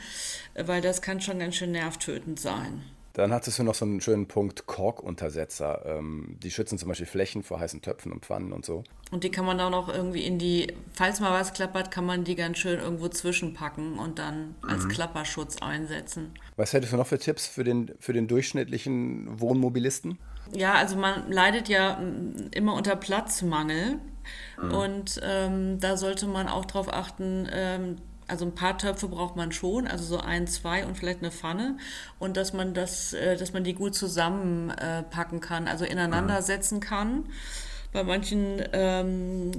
weil 0.56 0.82
das 0.82 1.04
kann 1.04 1.22
schon 1.22 1.38
ganz 1.38 1.54
schön 1.54 1.74
nervtötend 1.74 2.40
sein. 2.40 2.82
Dann 3.14 3.32
hattest 3.32 3.60
du 3.60 3.64
noch 3.64 3.76
so 3.76 3.86
einen 3.86 4.02
schönen 4.02 4.28
Punkt 4.28 4.66
Korkuntersetzer. 4.66 5.86
Ähm, 5.86 6.38
die 6.42 6.50
schützen 6.50 6.80
zum 6.80 6.90
Beispiel 6.90 7.06
Flächen 7.06 7.44
vor 7.44 7.60
heißen 7.60 7.82
Töpfen 7.82 8.12
und 8.12 8.26
Pfannen 8.26 8.52
und 8.52 8.66
so. 8.66 8.84
Und 9.12 9.24
die 9.24 9.30
kann 9.30 9.46
man 9.46 9.60
dann 9.60 9.76
auch 9.76 9.88
irgendwie 9.88 10.26
in 10.26 10.40
die, 10.40 10.74
falls 10.94 11.20
mal 11.20 11.32
was 11.32 11.54
klappert, 11.54 11.92
kann 11.92 12.06
man 12.06 12.24
die 12.24 12.36
ganz 12.36 12.58
schön 12.58 12.80
irgendwo 12.80 13.08
zwischenpacken 13.10 14.00
und 14.00 14.18
dann 14.18 14.56
als 14.68 14.86
mhm. 14.86 14.90
Klapperschutz 14.90 15.62
einsetzen. 15.62 16.32
Was 16.56 16.74
hättest 16.74 16.94
du 16.94 16.98
noch 16.98 17.06
für 17.06 17.20
Tipps 17.20 17.46
für 17.46 17.64
den, 17.64 17.92
für 18.00 18.14
den 18.14 18.28
durchschnittlichen 18.28 19.40
Wohnmobilisten? 19.40 20.18
Ja, 20.52 20.74
also 20.74 20.96
man 20.96 21.32
leidet 21.32 21.70
ja 21.70 22.00
mm, 22.00 22.50
immer 22.52 22.74
unter 22.74 22.96
Platzmangel. 22.96 24.00
Mhm. 24.62 24.72
Und 24.72 25.22
ähm, 25.24 25.80
da 25.80 25.98
sollte 25.98 26.26
man 26.26 26.48
auch 26.48 26.66
darauf 26.66 26.92
achten, 26.92 27.48
ähm, 27.52 27.98
also 28.28 28.46
ein 28.46 28.56
paar 28.56 28.78
Töpfe 28.78 29.08
braucht 29.08 29.36
man 29.36 29.52
schon, 29.52 29.88
also 29.88 30.04
so 30.04 30.20
ein, 30.20 30.48
zwei 30.48 30.86
und 30.86 30.98
vielleicht 30.98 31.20
eine 31.20 31.32
Pfanne 31.32 31.78
und 32.20 32.38
dass 32.38 32.54
man 32.54 32.74
das, 32.74 33.14
äh, 33.14 33.38
dass 33.38 33.54
man 33.54 33.64
die 33.64 33.74
gut 33.74 33.96
zusammenpacken 33.96 35.40
kann, 35.40 35.68
also 35.68 35.86
ineinander 35.86 36.42
setzen 36.42 36.80
kann. 36.80 37.26
Bei 37.92 38.04
manchen 38.04 38.62
ähm, 38.74 39.52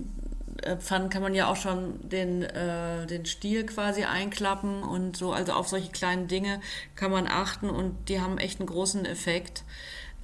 äh, 0.62 0.76
Pfannen 0.76 1.09
kann 1.09 1.23
man 1.23 1.35
ja 1.35 1.47
auch 1.47 1.56
schon 1.56 2.09
den, 2.09 2.42
äh, 2.42 3.06
den 3.06 3.26
Stiel 3.26 3.64
quasi 3.66 4.04
einklappen 4.04 4.83
und 4.83 5.16
so, 5.16 5.33
also 5.33 5.52
auf 5.52 5.68
solche 5.68 5.90
kleinen 5.90 6.28
Dinge 6.28 6.61
kann 6.97 7.11
man 7.11 7.26
achten 7.26 7.71
und 7.71 8.09
die 8.09 8.21
haben 8.21 8.38
echt 8.38 8.61
einen 8.61 8.68
großen 8.68 9.04
Effekt. 9.04 9.64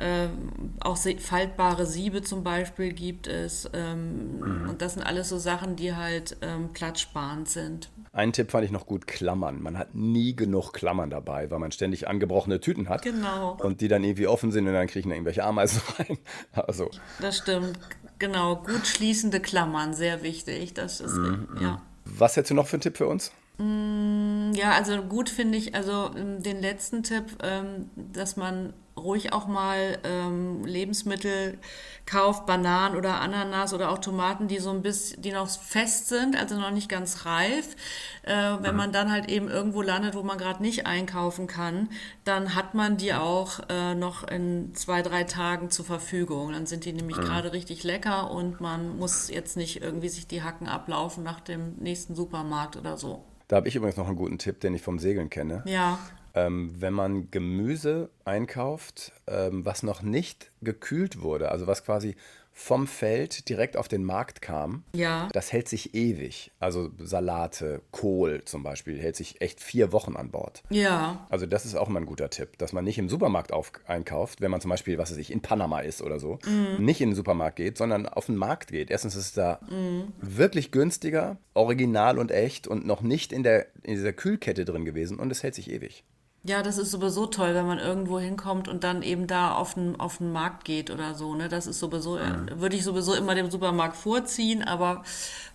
Ähm, 0.03 0.73
auch 0.81 0.97
faltbare 0.97 1.85
Siebe 1.85 2.23
zum 2.23 2.43
Beispiel 2.43 2.95
gibt 2.95 3.27
es. 3.27 3.69
Ähm, 3.75 4.39
mhm. 4.39 4.71
Und 4.71 4.83
das 4.83 4.95
sind 4.95 5.03
alles 5.03 5.29
so 5.29 5.39
Sachen, 5.39 5.77
die 5.77 5.95
halt 5.95 6.39
ähm, 6.41 6.71
platzsparend 6.73 7.51
sind. 7.51 7.91
Einen 8.13 8.33
Tipp 8.33 8.51
fand 8.51 8.65
ich 8.65 8.73
noch 8.73 8.87
gut, 8.87 9.07
Klammern. 9.07 9.63
Man 9.63 9.79
hat 9.79 9.95
nie 9.95 10.35
genug 10.35 10.73
Klammern 10.73 11.11
dabei, 11.11 11.51
weil 11.51 11.61
man 11.61 11.71
ständig 11.71 12.09
angebrochene 12.09 12.61
Tüten 12.61 12.89
hat. 12.89 13.03
Genau. 13.03 13.57
Und 13.63 13.81
die 13.81 13.89
dann 13.89 14.03
irgendwie 14.03 14.27
offen 14.27 14.51
sind 14.51 14.67
und 14.67 14.73
dann 14.73 14.89
kriechen 14.89 15.11
da 15.11 15.15
irgendwelche 15.15 15.45
Ameisen 15.45 15.81
rein. 15.99 16.19
Also. 16.53 16.91
Das 17.21 17.39
stimmt. 17.39 17.79
Genau. 18.19 18.57
Gut 18.57 18.87
schließende 18.87 19.39
Klammern, 19.39 19.95
sehr 19.95 20.23
wichtig. 20.25 20.75
Das 20.75 21.01
ist, 21.01 21.15
mhm. 21.15 21.49
ja. 21.61 21.83
Was 22.05 22.37
hättest 22.37 22.51
du 22.51 22.55
noch 22.55 22.67
für 22.67 22.75
einen 22.75 22.83
Tipp 22.83 22.97
für 22.97 23.07
uns? 23.07 23.31
Mm, 23.59 24.53
ja, 24.55 24.73
also 24.73 25.03
gut 25.03 25.29
finde 25.29 25.59
ich, 25.59 25.75
also 25.75 26.11
ähm, 26.17 26.43
den 26.43 26.61
letzten 26.61 27.03
Tipp, 27.05 27.25
ähm, 27.43 27.91
dass 27.95 28.37
man 28.37 28.73
ruhig 29.03 29.33
auch 29.33 29.47
mal 29.47 29.99
ähm, 30.05 30.65
Lebensmittel 30.65 31.59
kauft, 32.07 32.47
Bananen 32.47 32.97
oder 32.97 33.21
Ananas 33.21 33.73
oder 33.73 33.91
auch 33.91 33.99
Tomaten, 33.99 34.49
die 34.49 34.59
so 34.59 34.71
ein 34.71 34.83
bisschen, 34.83 35.23
die 35.23 35.33
noch 35.33 35.49
fest 35.49 36.09
sind, 36.09 36.37
also 36.37 36.59
noch 36.59 36.71
nicht 36.71 36.89
ganz 36.89 37.25
reif. 37.25 37.77
Äh, 38.23 38.57
wenn 38.61 38.77
man 38.77 38.93
dann 38.93 39.11
halt 39.11 39.29
eben 39.29 39.49
irgendwo 39.49 39.83
landet, 39.83 40.15
wo 40.15 40.23
man 40.23 40.37
gerade 40.37 40.63
nicht 40.63 40.87
einkaufen 40.87 41.47
kann, 41.47 41.89
dann 42.25 42.55
hat 42.55 42.75
man 42.75 42.97
die 42.97 43.15
auch 43.15 43.61
äh, 43.69 43.95
noch 43.95 44.27
in 44.27 44.75
zwei, 44.75 45.03
drei 45.03 45.25
Tagen 45.25 45.71
zur 45.71 45.85
Verfügung. 45.85 46.53
Dann 46.53 46.67
sind 46.67 46.85
die 46.85 46.93
nämlich 46.93 47.17
mhm. 47.17 47.23
gerade 47.23 47.53
richtig 47.53 47.85
lecker 47.85 48.31
und 48.31 48.61
man 48.61 48.99
muss 48.99 49.31
jetzt 49.31 49.57
nicht 49.57 49.83
irgendwie 49.83 50.09
sich 50.09 50.27
die 50.27 50.43
Hacken 50.43 50.69
ablaufen 50.69 51.23
nach 51.23 51.41
dem 51.41 51.77
nächsten 51.79 52.15
Supermarkt 52.15 52.77
oder 52.77 52.97
so. 52.97 53.25
Da 53.49 53.57
habe 53.57 53.69
ich 53.69 53.75
übrigens 53.75 53.97
noch 53.97 54.07
einen 54.07 54.17
guten 54.17 54.39
Tipp, 54.39 54.61
den 54.61 54.75
ich 54.75 54.83
vom 54.83 54.99
Segeln 54.99 55.29
kenne. 55.29 55.63
Ja. 55.67 55.99
Ähm, 56.35 56.75
wenn 56.79 56.93
man 56.93 57.31
Gemüse 57.31 58.11
einkauft, 58.25 59.13
ähm, 59.27 59.65
was 59.65 59.83
noch 59.83 60.03
nicht 60.03 60.51
gekühlt 60.63 61.23
wurde, 61.23 61.51
also 61.51 61.67
was 61.67 61.85
quasi 61.85 62.17
vom 62.53 62.87
Feld 62.87 63.49
direkt 63.49 63.77
auf 63.77 63.89
den 63.89 64.05
Markt 64.05 64.43
kam, 64.43 64.85
ja. 64.93 65.29
das 65.33 65.53
hält 65.53 65.69
sich 65.69 65.95
ewig. 65.95 66.53
Also 66.59 66.91
Salate, 66.99 67.81
Kohl 67.91 68.43
zum 68.45 68.63
Beispiel, 68.63 69.01
hält 69.01 69.17
sich 69.17 69.41
echt 69.41 69.61
vier 69.63 69.93
Wochen 69.93 70.15
an 70.15 70.31
Bord. 70.31 70.63
Ja. 70.69 71.27
Also 71.31 71.47
das 71.47 71.65
ist 71.65 71.75
auch 71.75 71.89
immer 71.89 72.01
ein 72.01 72.07
guter 72.07 72.29
Tipp, 72.29 72.59
dass 72.59 72.73
man 72.73 72.85
nicht 72.85 72.99
im 72.99 73.09
Supermarkt 73.09 73.53
auf, 73.53 73.73
einkauft, 73.87 74.41
wenn 74.41 74.51
man 74.51 74.61
zum 74.61 74.69
Beispiel, 74.69 74.99
was 74.99 75.11
weiß 75.11 75.17
ich, 75.17 75.33
in 75.33 75.41
Panama 75.41 75.81
ist 75.81 76.03
oder 76.03 76.21
so, 76.21 76.39
mhm. 76.47 76.85
nicht 76.85 77.01
in 77.01 77.11
den 77.11 77.17
Supermarkt 77.17 77.57
geht, 77.57 77.79
sondern 77.79 78.07
auf 78.07 78.27
den 78.27 78.37
Markt 78.37 78.73
geht. 78.73 78.91
Erstens 78.91 79.17
ist 79.17 79.27
es 79.27 79.33
da 79.33 79.61
mhm. 79.71 80.13
wirklich 80.21 80.71
günstiger, 80.71 81.39
original 81.55 82.19
und 82.19 82.31
echt 82.31 82.67
und 82.67 82.85
noch 82.85 83.01
nicht 83.01 83.33
in, 83.33 83.43
der, 83.43 83.67
in 83.83 83.95
dieser 83.95 84.13
Kühlkette 84.13 84.65
drin 84.65 84.85
gewesen 84.85 85.19
und 85.19 85.33
es 85.33 85.43
hält 85.43 85.55
sich 85.55 85.71
ewig. 85.71 86.05
Ja, 86.43 86.63
das 86.63 86.79
ist 86.79 86.91
sowieso 86.91 87.27
toll, 87.27 87.55
wenn 87.55 87.67
man 87.67 87.79
irgendwo 87.79 88.19
hinkommt 88.19 88.67
und 88.67 88.83
dann 88.83 89.03
eben 89.03 89.27
da 89.27 89.55
auf 89.55 89.75
den, 89.75 90.01
auf 90.01 90.19
den 90.19 90.33
Markt 90.33 90.65
geht 90.65 90.91
oder 90.91 91.15
so. 91.15 91.35
Ne? 91.35 91.49
Das 91.49 91.67
ist 91.67 91.79
sowieso, 91.79 92.17
mhm. 92.17 92.61
würde 92.61 92.77
ich 92.77 92.85
sowieso 92.85 93.15
immer 93.15 93.35
dem 93.35 93.51
Supermarkt 93.51 93.97
vorziehen, 93.97 94.63
aber 94.63 95.05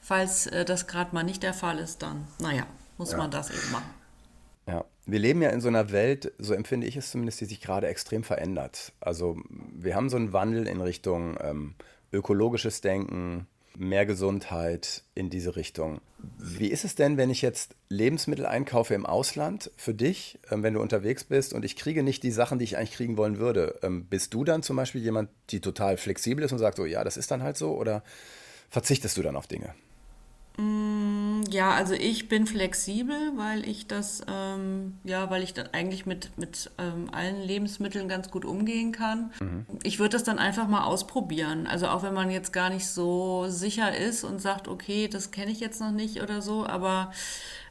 falls 0.02 0.46
äh, 0.48 0.64
das 0.64 0.86
gerade 0.86 1.14
mal 1.16 1.24
nicht 1.24 1.42
der 1.42 1.56
Fall 1.56 1.80
ist, 1.80 2.04
dann, 2.04 2.28
naja, 2.40 2.68
muss 2.98 3.12
ja. 3.12 3.18
man 3.18 3.32
das 3.32 3.50
eben 3.50 3.72
machen. 3.72 3.90
Ja, 4.68 4.86
wir 5.08 5.20
leben 5.20 5.42
ja 5.42 5.50
in 5.50 5.62
so 5.62 5.68
einer 5.68 5.92
Welt, 5.92 6.32
so 6.38 6.54
empfinde 6.54 6.86
ich 6.86 6.98
es 6.98 7.10
zumindest, 7.10 7.42
die 7.42 7.46
sich 7.46 7.62
gerade 7.62 7.88
extrem 7.88 8.24
verändert. 8.24 8.94
Also 9.00 9.38
wir 9.50 9.96
haben 9.96 10.10
so 10.10 10.18
einen 10.18 10.34
Wandel 10.34 10.68
in 10.68 10.82
Richtung 10.82 11.38
ähm, 11.42 11.76
ökologisches 12.12 12.82
Denken, 12.82 13.48
mehr 13.78 14.06
Gesundheit 14.06 15.04
in 15.16 15.30
diese 15.30 15.56
Richtung. 15.56 16.02
Wie 16.38 16.68
ist 16.68 16.86
es 16.86 16.96
denn, 16.96 17.18
wenn 17.18 17.30
ich 17.30 17.42
jetzt 17.42 17.76
Lebensmittel 17.90 18.46
einkaufe 18.46 18.94
im 18.94 19.06
Ausland 19.06 19.72
für 19.78 19.94
dich, 19.94 20.40
ähm, 20.52 20.64
wenn 20.64 20.74
du 20.74 20.82
unterwegs 20.82 21.24
bist 21.24 21.54
und 21.54 21.66
ich 21.66 21.76
kriege 21.76 22.04
nicht 22.04 22.24
die 22.24 22.32
Sachen, 22.32 22.60
die 22.60 22.66
ich 22.66 22.78
eigentlich 22.78 22.94
kriegen 22.94 23.18
wollen 23.18 23.38
würde? 23.38 23.80
Ähm, 23.84 24.06
bist 24.06 24.34
du 24.34 24.44
dann 24.44 24.64
zum 24.64 24.76
Beispiel 24.76 25.02
jemand, 25.02 25.30
die 25.50 25.62
total 25.62 25.98
flexibel 25.98 26.44
ist 26.44 26.52
und 26.52 26.60
sagt 26.60 26.78
so, 26.78 26.86
ja, 26.86 27.04
das 27.04 27.18
ist 27.18 27.32
dann 27.32 27.44
halt 27.44 27.58
so 27.58 27.76
oder 27.76 28.04
verzichtest 28.70 29.18
du 29.18 29.22
dann 29.22 29.36
auf 29.36 29.48
Dinge? 29.48 29.76
Mm, 30.58 31.44
ja, 31.50 31.72
also 31.72 31.94
ich 31.94 32.30
bin 32.30 32.48
flexibel, 32.48 33.34
weil 33.36 33.68
ich 33.68 33.88
das, 33.88 34.24
ähm, 34.28 34.98
ja, 35.04 35.30
weil 35.30 35.44
ich 35.44 35.54
dann 35.54 35.68
eigentlich 35.74 36.06
mit, 36.06 36.38
mit 36.38 36.72
ähm, 36.78 37.10
allen 37.12 37.42
Lebensmitteln 37.42 38.08
ganz 38.08 38.32
gut 38.32 38.46
umgehen 38.46 38.92
kann. 38.92 39.32
Mhm. 39.40 39.66
Ich 39.84 40.00
würde 40.00 40.14
das 40.14 40.24
dann 40.24 40.40
einfach 40.40 40.68
mal 40.68 40.86
ausprobieren. 40.86 41.68
Also 41.68 41.88
auch 41.88 42.04
wenn 42.04 42.14
man 42.14 42.32
jetzt 42.32 42.54
gar 42.54 42.70
nicht 42.70 42.88
so 42.88 43.46
sicher 43.50 43.96
ist 43.98 44.24
und 44.24 44.42
sagt, 44.42 44.68
okay, 44.68 45.08
das 45.08 45.32
kenne 45.32 45.52
ich 45.52 45.60
jetzt 45.60 45.82
noch 45.82 45.92
nicht 45.92 46.22
oder 46.22 46.42
so, 46.42 46.66
aber 46.66 47.12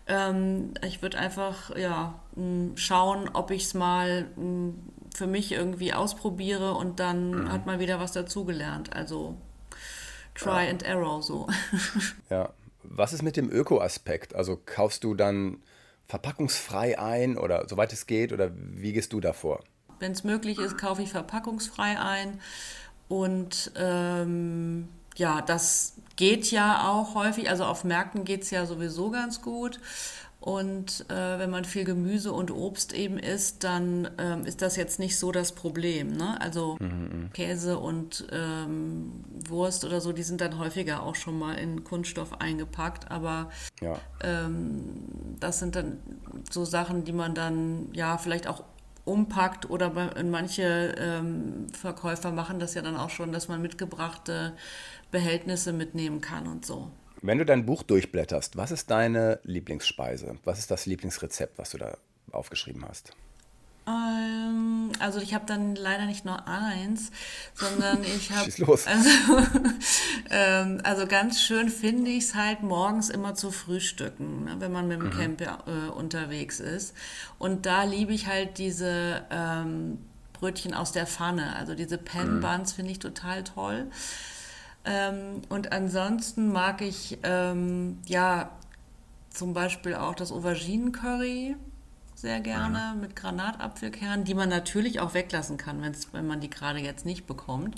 ähm, 0.07 0.75
ich 0.87 1.01
würde 1.01 1.19
einfach, 1.19 1.75
ja, 1.77 2.15
mm, 2.37 2.77
schauen, 2.77 3.31
ob 3.33 3.51
ich 3.51 3.65
es 3.65 3.75
mal 3.75 4.25
mm, 4.37 4.71
für 5.15 5.27
mich 5.27 5.53
irgendwie 5.53 5.95
ausprobiere 5.95 6.75
und 6.75 7.01
dann 7.01 7.31
mhm. 7.31 7.53
hat 7.53 7.65
man 7.65 7.79
wieder 7.79 7.99
was 7.99 8.13
dazugelernt. 8.13 8.95
Also 8.95 9.37
try 10.35 10.65
ja. 10.65 10.71
and 10.71 10.83
error 10.83 11.23
so. 11.23 11.47
Ja. 12.31 12.51
Was 12.85 13.13
ist 13.13 13.23
mit 13.23 13.37
dem 13.37 13.51
Öko-Aspekt? 13.51 14.35
Also 14.35 14.61
kaufst 14.65 15.05
du 15.05 15.15
dann 15.15 15.59
verpackungsfrei 16.07 16.99
ein 16.99 17.39
oder 17.39 17.69
soweit 17.69 17.93
es 17.93 18.07
geht 18.07 18.33
oder 18.33 18.51
wie 18.55 18.93
gehst 18.93 19.13
du 19.13 19.21
davor? 19.21 19.65
Wenn 19.99 20.13
es 20.13 20.25
möglich 20.25 20.59
ist, 20.59 20.77
kaufe 20.77 21.03
ich 21.03 21.11
verpackungsfrei 21.11 21.99
ein 21.99 22.41
und 23.09 23.73
ähm, 23.77 24.89
ja, 25.17 25.41
das 25.41 25.95
geht 26.17 26.51
ja 26.51 26.91
auch 26.91 27.15
häufig. 27.15 27.49
Also 27.49 27.65
auf 27.65 27.85
Märkten 27.85 28.25
geht 28.25 28.43
es 28.43 28.51
ja 28.51 28.67
sowieso 28.67 29.11
ganz 29.11 29.43
gut. 29.43 29.81
Und 30.45 31.07
äh, 31.09 31.39
wenn 31.39 31.49
man 31.49 31.65
viel 31.65 31.85
Gemüse 31.85 32.31
und 32.31 32.51
Obst 32.51 32.93
eben 32.93 33.19
isst, 33.19 33.65
dann 33.65 34.11
ähm, 34.19 34.45
ist 34.45 34.61
das 34.61 34.77
jetzt 34.77 34.99
nicht 34.99 35.19
so 35.19 35.33
das 35.33 35.53
Problem. 35.53 36.13
Ne? 36.13 36.39
Also 36.39 36.77
mhm, 36.81 36.89
mhm. 36.89 37.33
Käse 37.33 37.79
und 37.79 38.27
ähm, 38.31 39.25
Wurst 39.49 39.87
oder 39.87 40.03
so, 40.03 40.13
die 40.13 40.23
sind 40.23 40.43
dann 40.43 40.59
häufiger 40.59 41.03
auch 41.03 41.15
schon 41.15 41.39
mal 41.39 41.55
in 41.55 41.83
Kunststoff 41.83 42.43
eingepackt. 42.43 43.11
Aber 43.11 43.49
ja. 43.81 43.97
ähm, 44.23 45.07
das 45.41 45.61
sind 45.61 45.77
dann 45.77 45.97
so 46.51 46.67
Sachen, 46.67 47.05
die 47.05 47.13
man 47.13 47.35
dann 47.35 47.89
ja 47.95 48.19
vielleicht 48.19 48.47
auch 48.47 48.65
umpackt 49.07 49.71
oder 49.71 50.13
manche 50.25 50.95
ähm, 50.99 51.69
Verkäufer 51.73 52.33
machen 52.33 52.59
das 52.59 52.75
ja 52.75 52.83
dann 52.83 52.99
auch 52.99 53.09
schon, 53.09 53.33
dass 53.33 53.49
man 53.49 53.63
mitgebrachte 53.63 54.53
Behältnisse 55.11 55.73
mitnehmen 55.73 56.21
kann 56.21 56.47
und 56.47 56.67
so. 56.67 56.91
Wenn 57.27 57.39
du 57.39 57.47
dein 57.47 57.65
Buch 57.65 57.83
durchblätterst, 57.83 58.59
was 58.59 58.71
ist 58.71 58.91
deine 58.91 59.41
Lieblingsspeise? 59.45 60.37
Was 60.45 60.59
ist 60.59 60.71
das 60.71 60.85
Lieblingsrezept, 60.85 61.57
was 61.57 61.71
du 61.71 61.79
da 61.79 61.97
aufgeschrieben 62.31 62.85
hast? 62.87 63.13
Ähm, 63.87 64.93
also 64.99 65.21
ich 65.21 65.33
habe 65.33 65.47
dann 65.47 65.75
leider 65.75 66.05
nicht 66.05 66.27
nur 66.27 66.47
eins, 66.47 67.11
sondern 67.55 68.05
ich 68.17 68.31
habe 68.31 68.51
los. 68.59 68.85
Also, 68.95 69.11
ähm, 70.31 70.81
also 70.85 71.07
ganz 71.07 71.41
schön 71.41 71.71
finde 71.71 72.11
ich 72.11 72.25
es 72.25 72.35
halt 72.35 72.63
morgens 72.63 73.09
immer 73.09 73.35
zu 73.35 73.51
frühstücken, 73.51 74.45
ne, 74.45 74.57
wenn 74.59 74.73
man 74.73 74.87
mit 74.87 75.01
dem 75.01 75.07
mhm. 75.07 75.19
Camper 75.19 75.65
äh, 75.67 75.91
unterwegs 75.93 76.61
ist. 76.61 76.95
Und 77.39 77.65
da 77.65 77.85
liebe 77.85 78.13
ich 78.13 78.27
halt 78.27 78.59
diese 78.59 79.25
ähm, 79.31 79.97
Brötchen 80.35 80.75
aus 80.75 80.93
der 80.93 81.07
Pfanne, 81.07 81.57
also 81.57 81.75
diese 81.75 81.97
Pan 81.97 82.41
Buns 82.41 82.73
mhm. 82.73 82.77
finde 82.77 82.93
ich 82.93 82.99
total 82.99 83.45
toll. 83.45 83.87
Ähm, 84.85 85.43
und 85.49 85.73
ansonsten 85.73 86.53
mag 86.53 86.83
ich 86.83 87.19
ja 87.23 88.51
zum 89.31 89.53
Beispiel 89.53 89.95
auch 89.95 90.15
das 90.15 90.31
Auberginen-Curry 90.31 91.57
sehr 92.15 92.41
gerne 92.41 92.95
mhm. 92.95 93.01
mit 93.01 93.17
Granatapfelkernen, 93.17 94.25
die 94.25 94.35
man 94.35 94.49
natürlich 94.49 95.01
auch 95.01 95.15
weglassen 95.15 95.57
kann, 95.57 95.83
wenn 96.13 96.27
man 96.27 96.41
die 96.41 96.51
gerade 96.51 96.79
jetzt 96.79 97.05
nicht 97.05 97.27
bekommt. 97.27 97.77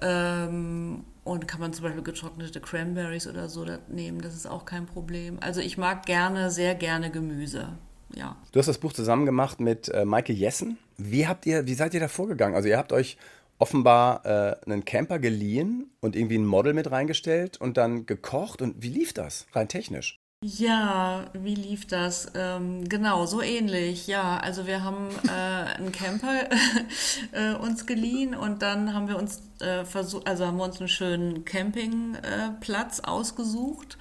Ähm, 0.00 1.04
und 1.24 1.48
kann 1.48 1.60
man 1.60 1.72
zum 1.72 1.84
Beispiel 1.84 2.02
getrocknete 2.02 2.60
Cranberries 2.60 3.26
oder 3.26 3.48
so 3.48 3.66
nehmen, 3.88 4.20
das 4.20 4.34
ist 4.34 4.46
auch 4.46 4.64
kein 4.64 4.86
Problem. 4.86 5.38
Also 5.40 5.60
ich 5.60 5.76
mag 5.76 6.06
gerne, 6.06 6.50
sehr 6.50 6.74
gerne 6.74 7.10
Gemüse. 7.10 7.70
Ja. 8.14 8.36
Du 8.52 8.58
hast 8.58 8.66
das 8.66 8.78
Buch 8.78 8.92
zusammen 8.92 9.26
gemacht 9.26 9.60
mit 9.60 9.88
äh, 9.88 10.04
Maike 10.04 10.32
Jessen. 10.32 10.78
Wie 10.96 11.26
habt 11.26 11.44
ihr, 11.44 11.66
wie 11.66 11.74
seid 11.74 11.94
ihr 11.94 12.00
da 12.00 12.08
vorgegangen? 12.08 12.54
Also 12.54 12.68
ihr 12.68 12.78
habt 12.78 12.92
euch 12.92 13.18
offenbar 13.58 14.24
äh, 14.24 14.56
einen 14.64 14.84
Camper 14.84 15.18
geliehen 15.18 15.90
und 16.00 16.16
irgendwie 16.16 16.38
ein 16.38 16.46
Model 16.46 16.74
mit 16.74 16.90
reingestellt 16.90 17.60
und 17.60 17.76
dann 17.76 18.06
gekocht. 18.06 18.62
Und 18.62 18.82
wie 18.82 18.88
lief 18.88 19.12
das 19.12 19.46
rein 19.52 19.68
technisch? 19.68 20.18
Ja, 20.44 21.24
wie 21.32 21.56
lief 21.56 21.88
das? 21.88 22.30
Ähm, 22.36 22.88
genau, 22.88 23.26
so 23.26 23.42
ähnlich. 23.42 24.06
Ja, 24.06 24.36
also 24.36 24.68
wir 24.68 24.84
haben 24.84 25.08
äh, 25.26 25.30
einen 25.30 25.90
Camper 25.90 26.48
äh, 27.32 27.54
uns 27.54 27.86
geliehen 27.86 28.36
und 28.36 28.62
dann 28.62 28.94
haben 28.94 29.08
wir 29.08 29.18
uns 29.18 29.42
äh, 29.60 29.84
versucht, 29.84 30.28
also 30.28 30.46
haben 30.46 30.58
wir 30.58 30.64
uns 30.64 30.78
einen 30.78 30.88
schönen 30.88 31.44
Campingplatz 31.44 33.00
ausgesucht 33.00 33.98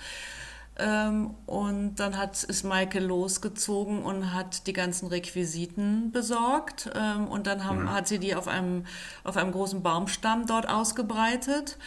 ähm, 0.79 1.36
und 1.46 1.96
dann 1.96 2.17
hat, 2.17 2.43
ist 2.43 2.63
Maike 2.63 3.00
losgezogen 3.00 4.03
und 4.03 4.34
hat 4.34 4.67
die 4.67 4.74
ganzen 4.74 5.07
Requisiten 5.07 6.12
besorgt. 6.12 6.89
Ähm, 6.96 7.27
und 7.27 7.48
dann 7.48 7.65
haben, 7.65 7.84
mhm. 7.84 7.91
hat 7.91 8.07
sie 8.07 8.19
die 8.19 8.36
auf 8.36 8.48
einem, 8.48 8.86
auf 9.24 9.38
einem 9.38 9.51
großen 9.51 9.81
Baumstamm 9.81 10.46
dort 10.46 10.69
ausgebreitet. 10.69 11.77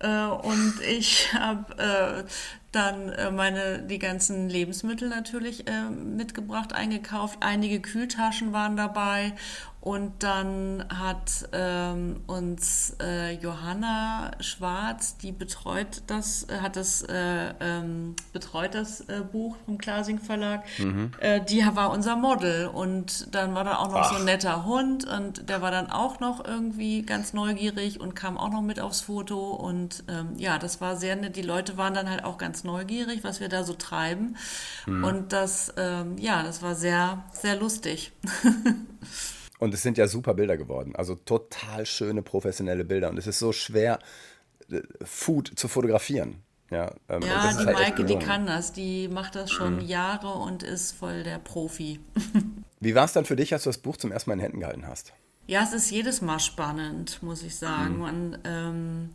Äh, 0.00 0.26
und 0.26 0.74
ich 0.88 1.32
habe 1.38 1.78
äh, 1.78 2.24
dann 2.72 3.08
äh, 3.08 3.30
meine, 3.30 3.82
die 3.82 3.98
ganzen 3.98 4.48
Lebensmittel 4.48 5.08
natürlich 5.08 5.66
äh, 5.66 5.88
mitgebracht, 5.90 6.72
eingekauft. 6.72 7.38
Einige 7.40 7.80
Kühltaschen 7.80 8.52
waren 8.52 8.76
dabei 8.76 9.32
Und 9.88 10.22
dann 10.22 10.84
hat 10.90 11.48
ähm, 11.52 12.20
uns 12.26 12.94
äh, 13.00 13.32
Johanna 13.36 14.32
Schwarz, 14.38 15.16
die 15.16 15.32
betreut 15.32 16.02
das, 16.08 16.46
äh, 16.50 16.58
hat 16.60 16.76
das 16.76 17.00
äh, 17.04 17.54
ähm, 17.58 18.14
betreut 18.34 18.74
das 18.74 19.00
äh, 19.08 19.22
Buch 19.22 19.56
vom 19.64 19.78
Klasing 19.78 20.18
Verlag. 20.18 20.64
Mhm. 20.76 21.12
Äh, 21.20 21.40
die 21.40 21.64
war 21.72 21.90
unser 21.90 22.16
Model 22.16 22.66
und 22.66 23.34
dann 23.34 23.54
war 23.54 23.64
da 23.64 23.78
auch 23.78 23.88
noch 23.88 24.00
Ach. 24.00 24.12
so 24.12 24.16
ein 24.16 24.26
netter 24.26 24.66
Hund 24.66 25.06
und 25.06 25.48
der 25.48 25.62
war 25.62 25.70
dann 25.70 25.90
auch 25.90 26.20
noch 26.20 26.44
irgendwie 26.44 27.00
ganz 27.00 27.32
neugierig 27.32 27.98
und 27.98 28.14
kam 28.14 28.36
auch 28.36 28.50
noch 28.50 28.60
mit 28.60 28.80
aufs 28.80 29.00
Foto 29.00 29.52
und 29.52 30.04
ähm, 30.08 30.34
ja, 30.36 30.58
das 30.58 30.82
war 30.82 30.96
sehr 30.96 31.16
nett. 31.16 31.34
Die 31.34 31.40
Leute 31.40 31.78
waren 31.78 31.94
dann 31.94 32.10
halt 32.10 32.24
auch 32.24 32.36
ganz 32.36 32.62
neugierig, 32.62 33.24
was 33.24 33.40
wir 33.40 33.48
da 33.48 33.64
so 33.64 33.72
treiben 33.72 34.36
mhm. 34.84 35.02
und 35.02 35.32
das, 35.32 35.72
ähm, 35.78 36.18
ja, 36.18 36.42
das 36.42 36.60
war 36.60 36.74
sehr, 36.74 37.24
sehr 37.32 37.56
lustig. 37.56 38.12
Und 39.58 39.74
es 39.74 39.82
sind 39.82 39.98
ja 39.98 40.06
super 40.06 40.34
Bilder 40.34 40.56
geworden. 40.56 40.94
Also 40.96 41.14
total 41.14 41.84
schöne 41.84 42.22
professionelle 42.22 42.84
Bilder. 42.84 43.10
Und 43.10 43.18
es 43.18 43.26
ist 43.26 43.38
so 43.38 43.52
schwer, 43.52 43.98
äh, 44.70 44.82
Food 45.04 45.52
zu 45.56 45.68
fotografieren. 45.68 46.42
Ja, 46.70 46.92
ähm, 47.08 47.22
ja 47.22 47.50
die 47.52 47.66
halt 47.66 47.72
Maike, 47.72 48.04
die 48.04 48.18
kann 48.18 48.46
das. 48.46 48.72
Die 48.72 49.08
macht 49.08 49.34
das 49.34 49.50
schon 49.50 49.76
mhm. 49.76 49.86
Jahre 49.86 50.32
und 50.34 50.62
ist 50.62 50.92
voll 50.92 51.22
der 51.22 51.38
Profi. 51.38 51.98
Wie 52.80 52.94
war 52.94 53.06
es 53.06 53.12
dann 53.12 53.24
für 53.24 53.36
dich, 53.36 53.52
als 53.52 53.64
du 53.64 53.70
das 53.70 53.78
Buch 53.78 53.96
zum 53.96 54.12
ersten 54.12 54.30
Mal 54.30 54.34
in 54.34 54.40
Händen 54.40 54.60
gehalten 54.60 54.86
hast? 54.86 55.12
Ja, 55.46 55.62
es 55.62 55.72
ist 55.72 55.90
jedes 55.90 56.20
Mal 56.20 56.38
spannend, 56.40 57.22
muss 57.22 57.42
ich 57.42 57.56
sagen. 57.56 57.94
Mhm. 57.94 58.00
Man, 58.00 58.38
ähm, 58.44 59.10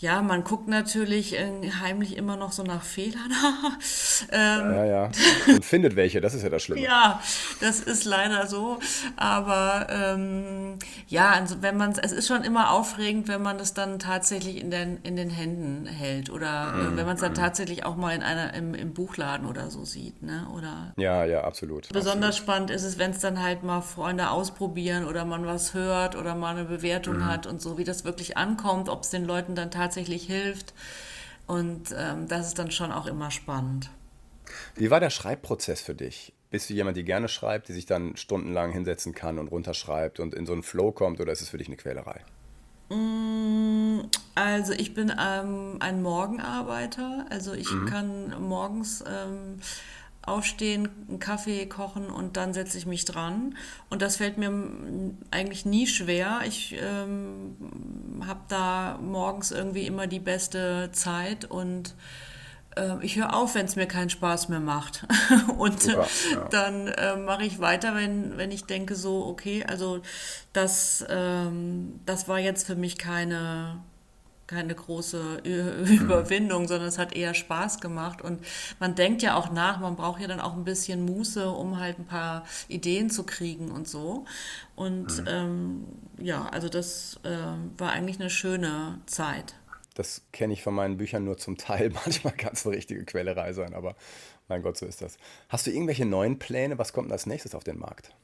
ja, 0.00 0.22
man 0.22 0.44
guckt 0.44 0.68
natürlich 0.68 1.36
äh, 1.36 1.72
heimlich 1.80 2.16
immer 2.16 2.36
noch 2.36 2.52
so 2.52 2.62
nach 2.62 2.84
Fehlern. 2.84 3.32
ähm, 4.30 4.72
ja, 4.72 4.84
ja. 4.84 5.10
Und 5.48 5.64
findet 5.64 5.96
welche, 5.96 6.20
das 6.20 6.34
ist 6.34 6.44
ja 6.44 6.50
das 6.50 6.62
Schlimme. 6.62 6.82
ja, 6.82 7.20
das 7.60 7.80
ist 7.80 8.04
leider 8.04 8.46
so. 8.46 8.78
Aber 9.16 9.88
ähm, 9.90 10.78
ja, 11.08 11.30
also 11.30 11.62
wenn 11.62 11.76
man 11.76 11.90
es 12.00 12.12
ist 12.12 12.28
schon 12.28 12.44
immer 12.44 12.70
aufregend, 12.70 13.26
wenn 13.26 13.42
man 13.42 13.58
es 13.58 13.74
dann 13.74 13.98
tatsächlich 13.98 14.60
in 14.60 14.70
den, 14.70 14.98
in 15.02 15.16
den 15.16 15.30
Händen 15.30 15.86
hält. 15.86 16.30
Oder 16.30 16.74
äh, 16.74 16.76
mhm. 16.76 16.96
wenn 16.96 17.06
man 17.06 17.16
es 17.16 17.20
dann 17.20 17.32
mhm. 17.32 17.36
tatsächlich 17.36 17.84
auch 17.84 17.96
mal 17.96 18.14
in 18.14 18.22
einer, 18.22 18.54
im, 18.54 18.74
im 18.74 18.94
Buchladen 18.94 19.48
oder 19.48 19.68
so 19.68 19.84
sieht. 19.84 20.22
Ne? 20.22 20.46
Oder 20.56 20.92
ja, 20.96 21.24
ja, 21.24 21.42
absolut. 21.42 21.88
Besonders 21.88 22.36
absolut. 22.36 22.36
spannend 22.36 22.70
ist 22.70 22.84
es, 22.84 22.98
wenn 22.98 23.10
es 23.10 23.18
dann 23.18 23.42
halt 23.42 23.64
mal 23.64 23.80
Freunde 23.80 24.30
ausprobieren 24.30 25.06
oder 25.06 25.24
man 25.24 25.44
was 25.44 25.74
hört 25.74 26.14
oder 26.14 26.36
mal 26.36 26.54
eine 26.54 26.66
Bewertung 26.66 27.16
mhm. 27.16 27.26
hat 27.26 27.48
und 27.48 27.60
so, 27.60 27.78
wie 27.78 27.84
das 27.84 28.04
wirklich 28.04 28.36
ankommt, 28.36 28.88
ob 28.88 29.02
es 29.02 29.10
den 29.10 29.24
Leuten 29.24 29.56
dann 29.56 29.72
tatsächlich 29.72 29.87
tatsächlich 29.88 30.26
hilft. 30.26 30.74
Und 31.46 31.94
ähm, 31.96 32.28
das 32.28 32.48
ist 32.48 32.58
dann 32.58 32.70
schon 32.70 32.92
auch 32.92 33.06
immer 33.06 33.30
spannend. 33.30 33.90
Wie 34.74 34.90
war 34.90 35.00
der 35.00 35.10
Schreibprozess 35.10 35.80
für 35.80 35.94
dich? 35.94 36.34
Bist 36.50 36.70
du 36.70 36.74
jemand, 36.74 36.96
die 36.96 37.04
gerne 37.04 37.28
schreibt, 37.28 37.68
die 37.68 37.72
sich 37.72 37.86
dann 37.86 38.16
stundenlang 38.16 38.70
hinsetzen 38.72 39.14
kann 39.14 39.38
und 39.38 39.48
runterschreibt 39.48 40.20
und 40.20 40.34
in 40.34 40.46
so 40.46 40.52
einen 40.52 40.62
Flow 40.62 40.92
kommt 40.92 41.20
oder 41.20 41.32
ist 41.32 41.42
es 41.42 41.48
für 41.48 41.58
dich 41.58 41.68
eine 41.68 41.76
Quälerei? 41.76 42.20
Mm, 42.90 44.00
also 44.34 44.72
ich 44.72 44.94
bin 44.94 45.12
ähm, 45.18 45.76
ein 45.80 46.02
Morgenarbeiter. 46.02 47.26
Also 47.30 47.54
ich 47.54 47.70
mhm. 47.70 47.86
kann 47.86 48.42
morgens 48.42 49.04
ähm, 49.06 49.60
aufstehen, 50.28 50.88
einen 51.08 51.18
Kaffee 51.18 51.66
kochen 51.66 52.06
und 52.06 52.36
dann 52.36 52.54
setze 52.54 52.78
ich 52.78 52.86
mich 52.86 53.04
dran. 53.04 53.56
Und 53.90 54.02
das 54.02 54.16
fällt 54.16 54.38
mir 54.38 54.52
eigentlich 55.30 55.64
nie 55.64 55.86
schwer. 55.86 56.40
Ich 56.46 56.76
ähm, 56.80 57.56
habe 58.26 58.40
da 58.48 58.98
morgens 59.02 59.50
irgendwie 59.50 59.86
immer 59.86 60.06
die 60.06 60.20
beste 60.20 60.90
Zeit 60.92 61.44
und 61.44 61.94
äh, 62.76 62.96
ich 63.02 63.16
höre 63.16 63.34
auf, 63.34 63.54
wenn 63.54 63.66
es 63.66 63.76
mir 63.76 63.86
keinen 63.86 64.10
Spaß 64.10 64.48
mehr 64.48 64.60
macht. 64.60 65.06
und 65.58 65.82
Super, 65.82 66.08
ja. 66.32 66.48
dann 66.50 66.88
äh, 66.88 67.16
mache 67.16 67.44
ich 67.44 67.60
weiter, 67.60 67.94
wenn, 67.94 68.36
wenn 68.36 68.50
ich 68.50 68.64
denke, 68.64 68.94
so, 68.94 69.26
okay, 69.26 69.64
also 69.66 70.00
das, 70.52 71.04
ähm, 71.08 72.00
das 72.06 72.28
war 72.28 72.38
jetzt 72.38 72.66
für 72.66 72.76
mich 72.76 72.98
keine 72.98 73.80
keine 74.48 74.74
große 74.74 75.42
Überwindung, 75.44 76.62
mhm. 76.62 76.68
sondern 76.68 76.88
es 76.88 76.98
hat 76.98 77.14
eher 77.14 77.34
Spaß 77.34 77.80
gemacht. 77.80 78.20
Und 78.20 78.44
man 78.80 78.96
denkt 78.96 79.22
ja 79.22 79.36
auch 79.36 79.52
nach, 79.52 79.78
man 79.78 79.94
braucht 79.94 80.20
ja 80.20 80.26
dann 80.26 80.40
auch 80.40 80.54
ein 80.54 80.64
bisschen 80.64 81.04
Muße, 81.04 81.48
um 81.48 81.78
halt 81.78 82.00
ein 82.00 82.06
paar 82.06 82.44
Ideen 82.66 83.10
zu 83.10 83.24
kriegen 83.24 83.70
und 83.70 83.86
so. 83.86 84.24
Und 84.74 85.20
mhm. 85.20 85.28
ähm, 85.28 85.84
ja, 86.18 86.46
also 86.46 86.68
das 86.68 87.20
äh, 87.22 87.30
war 87.78 87.92
eigentlich 87.92 88.18
eine 88.18 88.30
schöne 88.30 88.98
Zeit. 89.06 89.54
Das 89.94 90.22
kenne 90.32 90.52
ich 90.52 90.62
von 90.62 90.74
meinen 90.74 90.96
Büchern 90.96 91.24
nur 91.24 91.36
zum 91.38 91.58
Teil. 91.58 91.90
Manchmal 92.04 92.32
kann 92.32 92.54
es 92.54 92.66
eine 92.66 92.74
richtige 92.74 93.04
Quälerei 93.04 93.52
sein, 93.52 93.74
aber 93.74 93.96
mein 94.48 94.62
Gott, 94.62 94.78
so 94.78 94.86
ist 94.86 95.02
das. 95.02 95.18
Hast 95.50 95.66
du 95.66 95.70
irgendwelche 95.70 96.06
neuen 96.06 96.38
Pläne? 96.38 96.78
Was 96.78 96.92
kommt 96.92 97.12
als 97.12 97.26
nächstes 97.26 97.54
auf 97.54 97.64
den 97.64 97.78
Markt? 97.78 98.14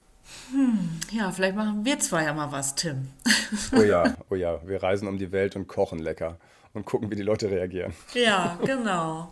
Hm, 0.50 1.00
ja, 1.10 1.30
vielleicht 1.30 1.56
machen 1.56 1.84
wir 1.84 1.98
zwei 1.98 2.24
ja 2.24 2.32
mal 2.32 2.52
was, 2.52 2.74
Tim. 2.74 3.08
Oh 3.76 3.82
ja, 3.82 4.14
oh 4.30 4.34
ja, 4.34 4.60
wir 4.66 4.82
reisen 4.82 5.08
um 5.08 5.18
die 5.18 5.32
Welt 5.32 5.56
und 5.56 5.68
kochen 5.68 5.98
lecker 5.98 6.38
und 6.72 6.84
gucken, 6.84 7.10
wie 7.10 7.16
die 7.16 7.22
Leute 7.22 7.50
reagieren. 7.50 7.94
Ja, 8.14 8.58
genau. 8.64 9.30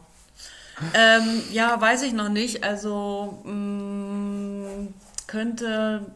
ähm, 0.94 1.42
ja, 1.50 1.80
weiß 1.80 2.02
ich 2.02 2.12
noch 2.12 2.28
nicht. 2.28 2.64
Also 2.64 3.40
mh, 3.44 3.52
mm, 3.52 4.94
könnte, 5.26 6.06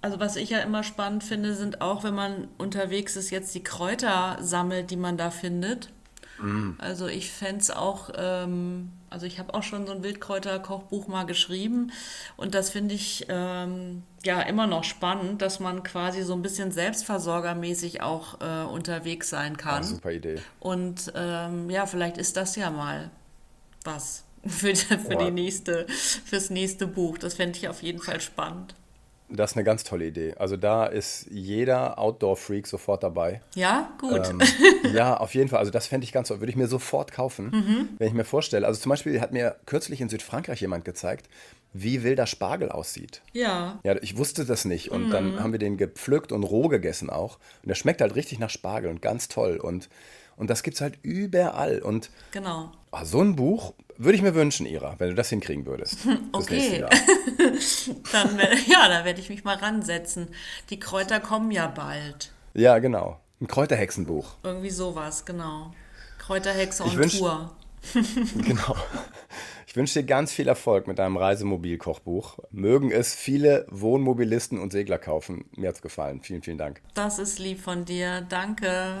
also 0.00 0.20
was 0.20 0.36
ich 0.36 0.50
ja 0.50 0.60
immer 0.60 0.82
spannend 0.82 1.24
finde, 1.24 1.54
sind 1.54 1.80
auch, 1.80 2.04
wenn 2.04 2.14
man 2.14 2.48
unterwegs 2.58 3.16
ist, 3.16 3.30
jetzt 3.30 3.54
die 3.54 3.62
Kräuter 3.62 4.38
sammelt, 4.40 4.90
die 4.90 4.96
man 4.96 5.16
da 5.16 5.30
findet. 5.30 5.90
Mm. 6.40 6.72
Also 6.78 7.06
ich 7.06 7.30
fände 7.30 7.60
es 7.60 7.70
auch, 7.70 8.10
ähm, 8.16 8.92
also 9.08 9.26
ich 9.26 9.38
habe 9.38 9.54
auch 9.54 9.62
schon 9.62 9.86
so 9.86 9.92
ein 9.92 10.02
Wildkräuter-Kochbuch 10.02 11.08
mal 11.08 11.24
geschrieben 11.24 11.92
und 12.36 12.54
das 12.54 12.70
finde 12.70 12.94
ich 12.94 13.26
ähm, 13.28 14.02
ja 14.24 14.40
immer 14.42 14.66
noch 14.66 14.84
spannend, 14.84 15.42
dass 15.42 15.60
man 15.60 15.82
quasi 15.82 16.22
so 16.22 16.34
ein 16.34 16.42
bisschen 16.42 16.72
selbstversorgermäßig 16.72 18.02
auch 18.02 18.40
äh, 18.40 18.64
unterwegs 18.64 19.30
sein 19.30 19.56
kann. 19.56 19.82
Ja, 19.82 19.88
super 19.88 20.12
Idee. 20.12 20.38
Und 20.58 21.12
ähm, 21.14 21.70
ja, 21.70 21.86
vielleicht 21.86 22.18
ist 22.18 22.36
das 22.36 22.56
ja 22.56 22.70
mal 22.70 23.10
was 23.84 24.24
für, 24.46 24.74
für 24.76 25.16
die 25.16 25.30
nächste, 25.30 25.86
fürs 25.88 26.50
nächste 26.50 26.86
Buch. 26.86 27.18
Das 27.18 27.34
fände 27.34 27.58
ich 27.58 27.68
auf 27.68 27.82
jeden 27.82 28.00
Fall 28.00 28.20
spannend. 28.20 28.74
Das 29.32 29.52
ist 29.52 29.56
eine 29.56 29.64
ganz 29.64 29.84
tolle 29.84 30.06
Idee. 30.06 30.34
Also 30.36 30.56
da 30.56 30.86
ist 30.86 31.26
jeder 31.30 31.98
Outdoor-Freak 31.98 32.66
sofort 32.66 33.02
dabei. 33.02 33.40
Ja, 33.54 33.90
gut. 34.00 34.28
Ähm, 34.28 34.40
ja, 34.92 35.16
auf 35.16 35.34
jeden 35.34 35.48
Fall. 35.48 35.60
Also 35.60 35.70
das 35.70 35.86
fände 35.86 36.04
ich 36.04 36.12
ganz 36.12 36.28
toll. 36.28 36.40
Würde 36.40 36.50
ich 36.50 36.56
mir 36.56 36.66
sofort 36.66 37.12
kaufen, 37.12 37.50
mhm. 37.50 37.88
wenn 37.98 38.08
ich 38.08 38.14
mir 38.14 38.24
vorstelle. 38.24 38.66
Also 38.66 38.80
zum 38.80 38.90
Beispiel 38.90 39.20
hat 39.20 39.32
mir 39.32 39.56
kürzlich 39.66 40.00
in 40.00 40.08
Südfrankreich 40.08 40.60
jemand 40.60 40.84
gezeigt, 40.84 41.28
wie 41.72 42.02
wilder 42.02 42.26
Spargel 42.26 42.70
aussieht. 42.70 43.22
Ja. 43.32 43.78
Ja, 43.84 43.96
ich 44.02 44.16
wusste 44.16 44.44
das 44.44 44.64
nicht. 44.64 44.90
Und 44.90 45.06
mhm. 45.06 45.10
dann 45.10 45.40
haben 45.40 45.52
wir 45.52 45.60
den 45.60 45.76
gepflückt 45.76 46.32
und 46.32 46.42
roh 46.42 46.68
gegessen 46.68 47.10
auch. 47.10 47.38
Und 47.62 47.68
der 47.68 47.76
schmeckt 47.76 48.00
halt 48.00 48.16
richtig 48.16 48.38
nach 48.40 48.50
Spargel 48.50 48.90
und 48.90 49.00
ganz 49.00 49.28
toll. 49.28 49.58
Und, 49.58 49.88
und 50.40 50.48
das 50.48 50.62
gibt 50.62 50.76
es 50.76 50.80
halt 50.80 50.98
überall. 51.02 51.80
Und 51.80 52.10
genau. 52.32 52.72
Oh, 52.92 53.04
so 53.04 53.20
ein 53.20 53.36
Buch 53.36 53.74
würde 53.98 54.16
ich 54.16 54.22
mir 54.22 54.34
wünschen, 54.34 54.64
Ira, 54.64 54.94
wenn 54.98 55.10
du 55.10 55.14
das 55.14 55.28
hinkriegen 55.28 55.66
würdest. 55.66 55.98
Okay. 56.32 56.80
dann, 58.12 58.38
ja, 58.66 58.88
da 58.88 59.04
werde 59.04 59.20
ich 59.20 59.28
mich 59.28 59.44
mal 59.44 59.56
ransetzen. 59.56 60.28
Die 60.70 60.80
Kräuter 60.80 61.20
kommen 61.20 61.50
ja 61.50 61.66
bald. 61.66 62.32
Ja, 62.54 62.78
genau. 62.78 63.20
Ein 63.40 63.48
Kräuterhexenbuch. 63.48 64.36
Irgendwie 64.42 64.70
sowas, 64.70 65.24
genau. 65.24 65.74
Kräuterhexe 66.18 66.84
und 66.84 66.96
wünsch, 66.96 67.18
Tour. 67.18 67.54
genau. 67.94 68.76
Ich 69.66 69.76
wünsche 69.76 70.00
dir 70.00 70.06
ganz 70.06 70.32
viel 70.32 70.48
Erfolg 70.48 70.86
mit 70.86 70.98
deinem 70.98 71.16
Reisemobil-Kochbuch. 71.16 72.38
Mögen 72.50 72.90
es 72.90 73.14
viele 73.14 73.66
Wohnmobilisten 73.70 74.58
und 74.58 74.72
Segler 74.72 74.98
kaufen. 74.98 75.44
Mir 75.56 75.68
hat 75.68 75.76
es 75.76 75.82
gefallen. 75.82 76.22
Vielen, 76.22 76.42
vielen 76.42 76.58
Dank. 76.58 76.80
Das 76.94 77.18
ist 77.18 77.38
lieb 77.38 77.60
von 77.60 77.84
dir. 77.84 78.22
Danke. 78.22 79.00